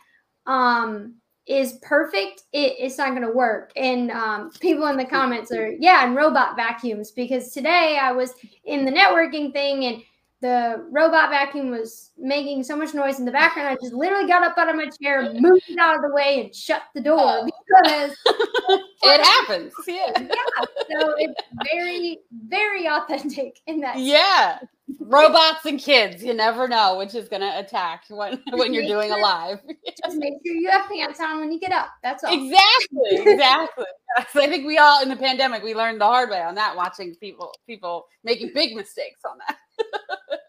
um 0.46 1.14
is 1.46 1.74
perfect, 1.82 2.42
it, 2.52 2.74
it's 2.78 2.98
not 2.98 3.10
going 3.10 3.22
to 3.22 3.30
work. 3.30 3.72
And 3.76 4.10
um, 4.10 4.50
people 4.60 4.86
in 4.88 4.96
the 4.96 5.04
comments 5.04 5.52
are, 5.52 5.70
yeah, 5.70 6.04
and 6.04 6.16
robot 6.16 6.56
vacuums. 6.56 7.10
Because 7.12 7.52
today 7.52 7.98
I 8.00 8.12
was 8.12 8.34
in 8.64 8.84
the 8.84 8.90
networking 8.90 9.52
thing 9.52 9.84
and 9.84 10.02
the 10.42 10.84
robot 10.90 11.30
vacuum 11.30 11.70
was 11.70 12.10
making 12.18 12.62
so 12.62 12.76
much 12.76 12.94
noise 12.94 13.18
in 13.18 13.24
the 13.24 13.32
background. 13.32 13.68
I 13.68 13.74
just 13.74 13.94
literally 13.94 14.26
got 14.26 14.42
up 14.42 14.58
out 14.58 14.68
of 14.68 14.76
my 14.76 14.88
chair, 15.00 15.32
moved 15.34 15.64
it 15.68 15.78
out 15.78 15.96
of 15.96 16.02
the 16.02 16.14
way, 16.14 16.42
and 16.44 16.54
shut 16.54 16.82
the 16.94 17.00
door 17.00 17.18
oh. 17.18 17.44
because 17.44 18.16
it 19.02 19.24
happens. 19.24 19.72
Yeah. 19.86 20.12
yeah. 20.16 21.00
So 21.00 21.14
it's 21.16 21.40
very, 21.72 22.18
very 22.48 22.86
authentic 22.86 23.60
in 23.66 23.80
that. 23.80 23.98
Yeah. 23.98 24.58
Robots 25.00 25.64
and 25.64 25.80
kids, 25.80 26.22
you 26.22 26.32
never 26.32 26.68
know 26.68 26.96
which 26.96 27.14
is 27.14 27.28
going 27.28 27.42
to 27.42 27.58
attack 27.58 28.04
when 28.08 28.40
when 28.52 28.72
you're 28.72 28.86
doing 28.86 29.08
sure, 29.08 29.18
a 29.18 29.22
live. 29.22 29.58
just 30.04 30.16
make 30.16 30.34
sure 30.46 30.54
you 30.54 30.70
have 30.70 30.88
pants 30.88 31.20
on 31.20 31.40
when 31.40 31.50
you 31.50 31.58
get 31.58 31.72
up. 31.72 31.88
That's 32.04 32.22
all. 32.22 32.32
Exactly, 32.32 33.32
exactly. 33.32 33.84
I 34.16 34.22
think 34.22 34.64
we 34.64 34.78
all 34.78 35.02
in 35.02 35.08
the 35.08 35.16
pandemic 35.16 35.64
we 35.64 35.74
learned 35.74 36.00
the 36.00 36.04
hard 36.04 36.30
way 36.30 36.40
on 36.40 36.54
that, 36.54 36.76
watching 36.76 37.16
people 37.16 37.52
people 37.66 38.06
making 38.22 38.52
big 38.54 38.76
mistakes 38.76 39.20
on 39.28 39.38
that. 39.48 39.56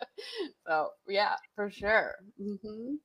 so 0.68 0.90
yeah, 1.08 1.36
for 1.56 1.72
sure. 1.72 2.14
Mm-hmm. 2.40 2.96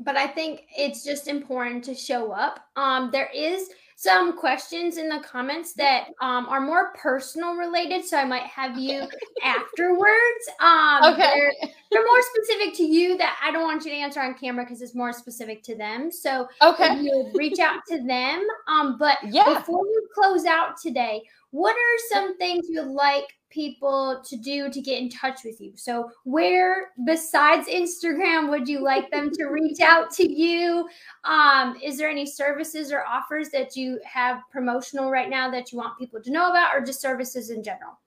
But 0.00 0.16
I 0.16 0.26
think 0.26 0.62
it's 0.76 1.04
just 1.04 1.28
important 1.28 1.84
to 1.84 1.94
show 1.94 2.32
up. 2.32 2.60
Um, 2.76 3.10
there 3.10 3.30
is 3.34 3.68
some 4.00 4.38
questions 4.38 4.96
in 4.96 5.08
the 5.08 5.18
comments 5.18 5.72
that 5.72 6.10
um, 6.20 6.46
are 6.46 6.60
more 6.60 6.92
personal 6.92 7.54
related. 7.56 8.04
So 8.04 8.16
I 8.16 8.24
might 8.24 8.44
have 8.44 8.78
you 8.78 9.08
afterwards. 9.42 10.48
Um, 10.60 11.14
okay. 11.14 11.32
They're, 11.34 11.52
they're, 11.90 12.06
more 12.06 12.22
specific 12.22 12.76
to 12.76 12.84
you 12.84 13.18
that 13.18 13.36
I 13.42 13.50
don't 13.50 13.64
want 13.64 13.84
you 13.84 13.90
to 13.90 13.96
answer 13.96 14.20
on 14.20 14.34
camera 14.34 14.64
because 14.64 14.82
it's 14.82 14.94
more 14.94 15.12
specific 15.12 15.64
to 15.64 15.74
them. 15.74 16.12
So 16.12 16.46
okay. 16.62 17.00
you 17.00 17.32
reach 17.34 17.58
out 17.58 17.80
to 17.88 18.00
them. 18.00 18.46
Um, 18.68 18.98
but 18.98 19.18
yeah. 19.28 19.58
before 19.58 19.82
we 19.82 20.00
close 20.14 20.44
out 20.44 20.80
today, 20.80 21.24
what 21.50 21.72
are 21.72 21.98
some 22.12 22.38
things 22.38 22.66
you'd 22.68 22.86
like 22.86 23.36
people 23.50 24.22
to 24.26 24.36
do 24.36 24.70
to 24.70 24.80
get 24.80 25.00
in 25.00 25.08
touch 25.08 25.40
with 25.44 25.60
you? 25.60 25.72
So, 25.76 26.10
where 26.24 26.90
besides 27.04 27.68
Instagram 27.68 28.50
would 28.50 28.68
you 28.68 28.80
like 28.80 29.10
them 29.10 29.30
to 29.30 29.44
reach 29.50 29.80
out 29.80 30.10
to 30.12 30.30
you? 30.30 30.88
Um, 31.24 31.76
is 31.82 31.98
there 31.98 32.08
any 32.08 32.26
services 32.26 32.92
or 32.92 33.04
offers 33.04 33.50
that 33.50 33.76
you 33.76 34.00
have 34.04 34.42
promotional 34.50 35.10
right 35.10 35.30
now 35.30 35.50
that 35.50 35.72
you 35.72 35.78
want 35.78 35.98
people 35.98 36.20
to 36.22 36.30
know 36.30 36.50
about, 36.50 36.74
or 36.74 36.80
just 36.80 37.00
services 37.00 37.50
in 37.50 37.62
general? 37.62 37.98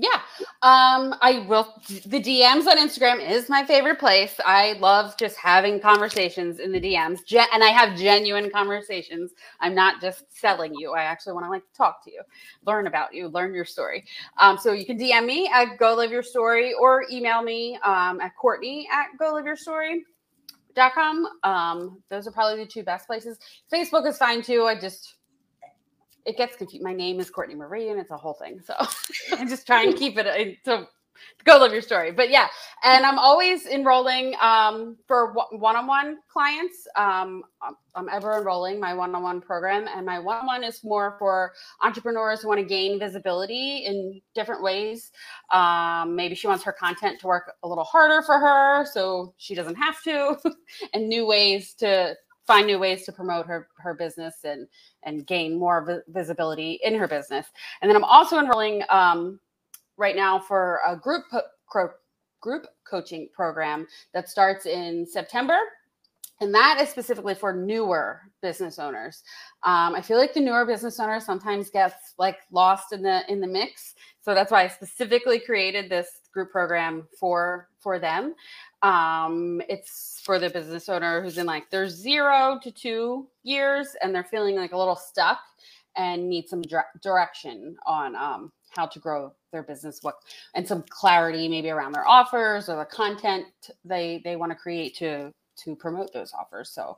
Yeah. 0.00 0.20
Um, 0.62 1.16
I 1.20 1.44
will. 1.48 1.74
The 1.88 2.22
DMs 2.22 2.68
on 2.68 2.78
Instagram 2.78 3.18
is 3.28 3.48
my 3.48 3.64
favorite 3.64 3.98
place. 3.98 4.38
I 4.46 4.74
love 4.74 5.16
just 5.18 5.36
having 5.36 5.80
conversations 5.80 6.60
in 6.60 6.70
the 6.70 6.80
DMs, 6.80 7.26
Gen- 7.26 7.48
and 7.52 7.64
I 7.64 7.70
have 7.70 7.98
genuine 7.98 8.48
conversations. 8.48 9.32
I'm 9.58 9.74
not 9.74 10.00
just 10.00 10.24
selling 10.30 10.72
you. 10.72 10.92
I 10.92 11.02
actually 11.02 11.32
want 11.32 11.46
to 11.46 11.50
like 11.50 11.64
talk 11.76 12.04
to 12.04 12.12
you, 12.12 12.22
learn 12.64 12.86
about 12.86 13.12
you, 13.12 13.26
learn 13.26 13.52
your 13.52 13.64
story. 13.64 14.04
Um, 14.40 14.56
so 14.56 14.72
you 14.72 14.86
can 14.86 14.96
DM 14.96 15.26
me 15.26 15.50
at 15.52 15.78
Go 15.78 15.96
Live 15.96 16.12
Your 16.12 16.22
Story 16.22 16.74
or 16.74 17.04
email 17.10 17.42
me 17.42 17.76
um, 17.84 18.20
at 18.20 18.36
Courtney 18.36 18.86
at 18.92 19.18
Go 19.18 19.34
Live 19.34 19.46
Your 19.46 19.56
Story. 19.56 20.04
Dot 20.76 20.92
com. 20.94 21.26
Um, 21.42 22.00
those 22.08 22.28
are 22.28 22.30
probably 22.30 22.62
the 22.62 22.70
two 22.70 22.84
best 22.84 23.08
places. 23.08 23.36
Facebook 23.72 24.06
is 24.06 24.16
fine 24.16 24.42
too. 24.42 24.62
I 24.62 24.78
just 24.78 25.16
it 26.24 26.36
gets 26.36 26.56
confused. 26.56 26.84
My 26.84 26.92
name 26.92 27.20
is 27.20 27.30
Courtney 27.30 27.54
Marie, 27.54 27.88
and 27.90 28.00
it's 28.00 28.10
a 28.10 28.16
whole 28.16 28.34
thing. 28.34 28.60
So 28.60 28.74
I'm 29.38 29.48
just 29.48 29.66
trying 29.66 29.92
to 29.92 29.98
keep 29.98 30.18
it 30.18 30.26
uh, 30.26 30.54
so 30.64 30.86
go 31.44 31.58
live 31.58 31.72
your 31.72 31.82
story. 31.82 32.12
But 32.12 32.30
yeah, 32.30 32.48
and 32.82 33.04
I'm 33.04 33.18
always 33.18 33.66
enrolling 33.66 34.34
um, 34.40 34.96
for 35.06 35.32
one-on-one 35.50 36.18
clients. 36.32 36.86
Um, 36.96 37.42
I'm 37.94 38.08
ever 38.08 38.38
enrolling 38.38 38.80
my 38.80 38.94
one-on-one 38.94 39.40
program, 39.40 39.88
and 39.88 40.06
my 40.06 40.18
one-on-one 40.18 40.64
is 40.64 40.84
more 40.84 41.16
for 41.18 41.52
entrepreneurs 41.82 42.42
who 42.42 42.48
want 42.48 42.60
to 42.60 42.66
gain 42.66 42.98
visibility 42.98 43.78
in 43.78 44.20
different 44.34 44.62
ways. 44.62 45.10
Um, 45.52 46.14
maybe 46.14 46.34
she 46.34 46.46
wants 46.46 46.64
her 46.64 46.72
content 46.72 47.20
to 47.20 47.26
work 47.26 47.52
a 47.62 47.68
little 47.68 47.84
harder 47.84 48.22
for 48.22 48.38
her, 48.38 48.86
so 48.92 49.34
she 49.38 49.54
doesn't 49.54 49.76
have 49.76 50.02
to, 50.04 50.36
and 50.92 51.08
new 51.08 51.26
ways 51.26 51.74
to 51.74 52.14
find 52.48 52.66
new 52.66 52.80
ways 52.80 53.04
to 53.04 53.12
promote 53.12 53.46
her 53.46 53.68
her 53.78 53.94
business 53.94 54.36
and 54.44 54.66
and 55.04 55.26
gain 55.28 55.56
more 55.56 55.84
vi- 55.84 56.12
visibility 56.20 56.80
in 56.82 56.96
her 56.96 57.06
business. 57.06 57.46
And 57.80 57.88
then 57.88 57.96
I'm 57.96 58.04
also 58.04 58.38
enrolling 58.40 58.82
um, 58.88 59.38
right 59.98 60.16
now 60.16 60.40
for 60.40 60.80
a 60.86 60.96
group 60.96 61.24
co- 61.70 61.90
group 62.40 62.66
coaching 62.88 63.28
program 63.32 63.86
that 64.14 64.28
starts 64.28 64.66
in 64.66 65.06
September. 65.06 65.58
And 66.40 66.54
that 66.54 66.80
is 66.80 66.88
specifically 66.88 67.34
for 67.34 67.52
newer 67.52 68.20
business 68.42 68.78
owners. 68.78 69.22
Um, 69.64 69.96
I 69.96 70.02
feel 70.02 70.18
like 70.18 70.34
the 70.34 70.40
newer 70.40 70.64
business 70.64 71.00
owners 71.00 71.26
sometimes 71.26 71.68
gets 71.68 72.14
like 72.16 72.38
lost 72.52 72.92
in 72.92 73.02
the 73.02 73.22
in 73.30 73.40
the 73.40 73.46
mix. 73.46 73.94
So 74.20 74.34
that's 74.34 74.52
why 74.52 74.64
I 74.64 74.68
specifically 74.68 75.40
created 75.40 75.90
this 75.90 76.08
group 76.32 76.50
program 76.52 77.08
for 77.18 77.68
for 77.80 77.98
them. 77.98 78.34
Um, 78.82 79.60
it's 79.68 80.20
for 80.24 80.38
the 80.38 80.48
business 80.50 80.88
owner 80.88 81.20
who's 81.20 81.38
in 81.38 81.46
like 81.46 81.70
their 81.70 81.88
zero 81.88 82.60
to 82.62 82.70
two 82.70 83.26
years 83.42 83.96
and 84.00 84.14
they're 84.14 84.22
feeling 84.22 84.54
like 84.54 84.72
a 84.72 84.78
little 84.78 84.96
stuck 84.96 85.40
and 85.96 86.28
need 86.28 86.48
some 86.48 86.62
dire- 86.62 86.86
direction 87.02 87.76
on 87.84 88.14
um, 88.14 88.52
how 88.70 88.86
to 88.86 89.00
grow 89.00 89.32
their 89.50 89.64
business 89.64 89.98
what 90.02 90.16
and 90.54 90.68
some 90.68 90.84
clarity 90.90 91.48
maybe 91.48 91.70
around 91.70 91.92
their 91.92 92.06
offers 92.06 92.68
or 92.68 92.76
the 92.76 92.84
content 92.84 93.46
they 93.84 94.20
they 94.24 94.36
want 94.36 94.52
to 94.52 94.56
create 94.56 94.94
to 94.94 95.32
to 95.58 95.76
promote 95.76 96.12
those 96.12 96.32
offers 96.32 96.70
so 96.70 96.96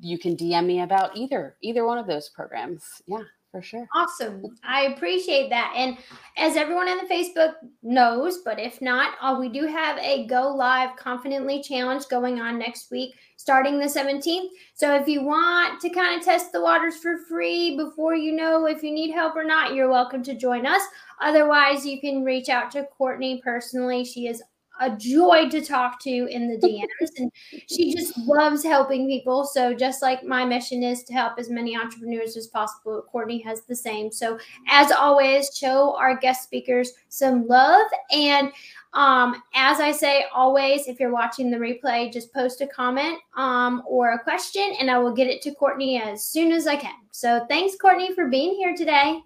you 0.00 0.18
can 0.18 0.36
dm 0.36 0.66
me 0.66 0.80
about 0.80 1.16
either 1.16 1.56
either 1.62 1.86
one 1.86 1.98
of 1.98 2.06
those 2.06 2.28
programs 2.28 2.84
yeah 3.06 3.22
for 3.50 3.62
sure. 3.62 3.86
Awesome. 3.94 4.44
I 4.62 4.82
appreciate 4.94 5.48
that. 5.50 5.72
And 5.74 5.96
as 6.36 6.56
everyone 6.56 6.88
in 6.88 6.98
the 6.98 7.04
Facebook 7.04 7.54
knows, 7.82 8.38
but 8.44 8.58
if 8.58 8.80
not, 8.82 9.14
uh, 9.20 9.36
we 9.38 9.48
do 9.48 9.66
have 9.66 9.98
a 9.98 10.26
Go 10.26 10.54
Live 10.54 10.96
Confidently 10.96 11.62
Challenge 11.62 12.06
going 12.08 12.40
on 12.40 12.58
next 12.58 12.90
week, 12.90 13.14
starting 13.36 13.78
the 13.78 13.86
17th. 13.86 14.48
So 14.74 14.94
if 14.94 15.08
you 15.08 15.22
want 15.22 15.80
to 15.80 15.88
kind 15.88 16.18
of 16.18 16.24
test 16.24 16.52
the 16.52 16.60
waters 16.60 16.96
for 16.96 17.18
free 17.28 17.76
before 17.76 18.14
you 18.14 18.32
know 18.32 18.66
if 18.66 18.82
you 18.82 18.90
need 18.90 19.12
help 19.12 19.34
or 19.34 19.44
not, 19.44 19.74
you're 19.74 19.90
welcome 19.90 20.22
to 20.24 20.34
join 20.34 20.66
us. 20.66 20.82
Otherwise, 21.20 21.86
you 21.86 22.00
can 22.00 22.24
reach 22.24 22.48
out 22.48 22.70
to 22.72 22.84
Courtney 22.96 23.40
personally. 23.42 24.04
She 24.04 24.26
is 24.26 24.42
a 24.80 24.90
joy 24.96 25.48
to 25.50 25.64
talk 25.64 26.00
to 26.02 26.10
in 26.10 26.48
the 26.48 26.56
DMs. 26.56 27.10
and 27.16 27.32
she 27.68 27.92
just 27.94 28.16
loves 28.18 28.62
helping 28.62 29.08
people. 29.08 29.44
So, 29.44 29.74
just 29.74 30.02
like 30.02 30.24
my 30.24 30.44
mission 30.44 30.82
is 30.82 31.02
to 31.04 31.12
help 31.12 31.38
as 31.38 31.50
many 31.50 31.76
entrepreneurs 31.76 32.36
as 32.36 32.46
possible, 32.46 33.02
Courtney 33.10 33.40
has 33.42 33.62
the 33.62 33.76
same. 33.76 34.10
So, 34.10 34.38
as 34.68 34.92
always, 34.92 35.50
show 35.54 35.96
our 35.96 36.16
guest 36.16 36.44
speakers 36.44 36.92
some 37.08 37.46
love. 37.46 37.86
And 38.10 38.52
um, 38.94 39.42
as 39.54 39.80
I 39.80 39.92
say 39.92 40.24
always, 40.34 40.88
if 40.88 40.98
you're 40.98 41.12
watching 41.12 41.50
the 41.50 41.58
replay, 41.58 42.12
just 42.12 42.32
post 42.32 42.60
a 42.60 42.66
comment 42.66 43.18
um, 43.36 43.82
or 43.86 44.12
a 44.12 44.18
question, 44.18 44.74
and 44.80 44.90
I 44.90 44.98
will 44.98 45.12
get 45.12 45.26
it 45.26 45.42
to 45.42 45.54
Courtney 45.54 46.00
as 46.00 46.24
soon 46.24 46.52
as 46.52 46.66
I 46.66 46.76
can. 46.76 46.94
So, 47.10 47.44
thanks, 47.48 47.76
Courtney, 47.76 48.14
for 48.14 48.28
being 48.28 48.54
here 48.54 48.74
today. 48.74 49.20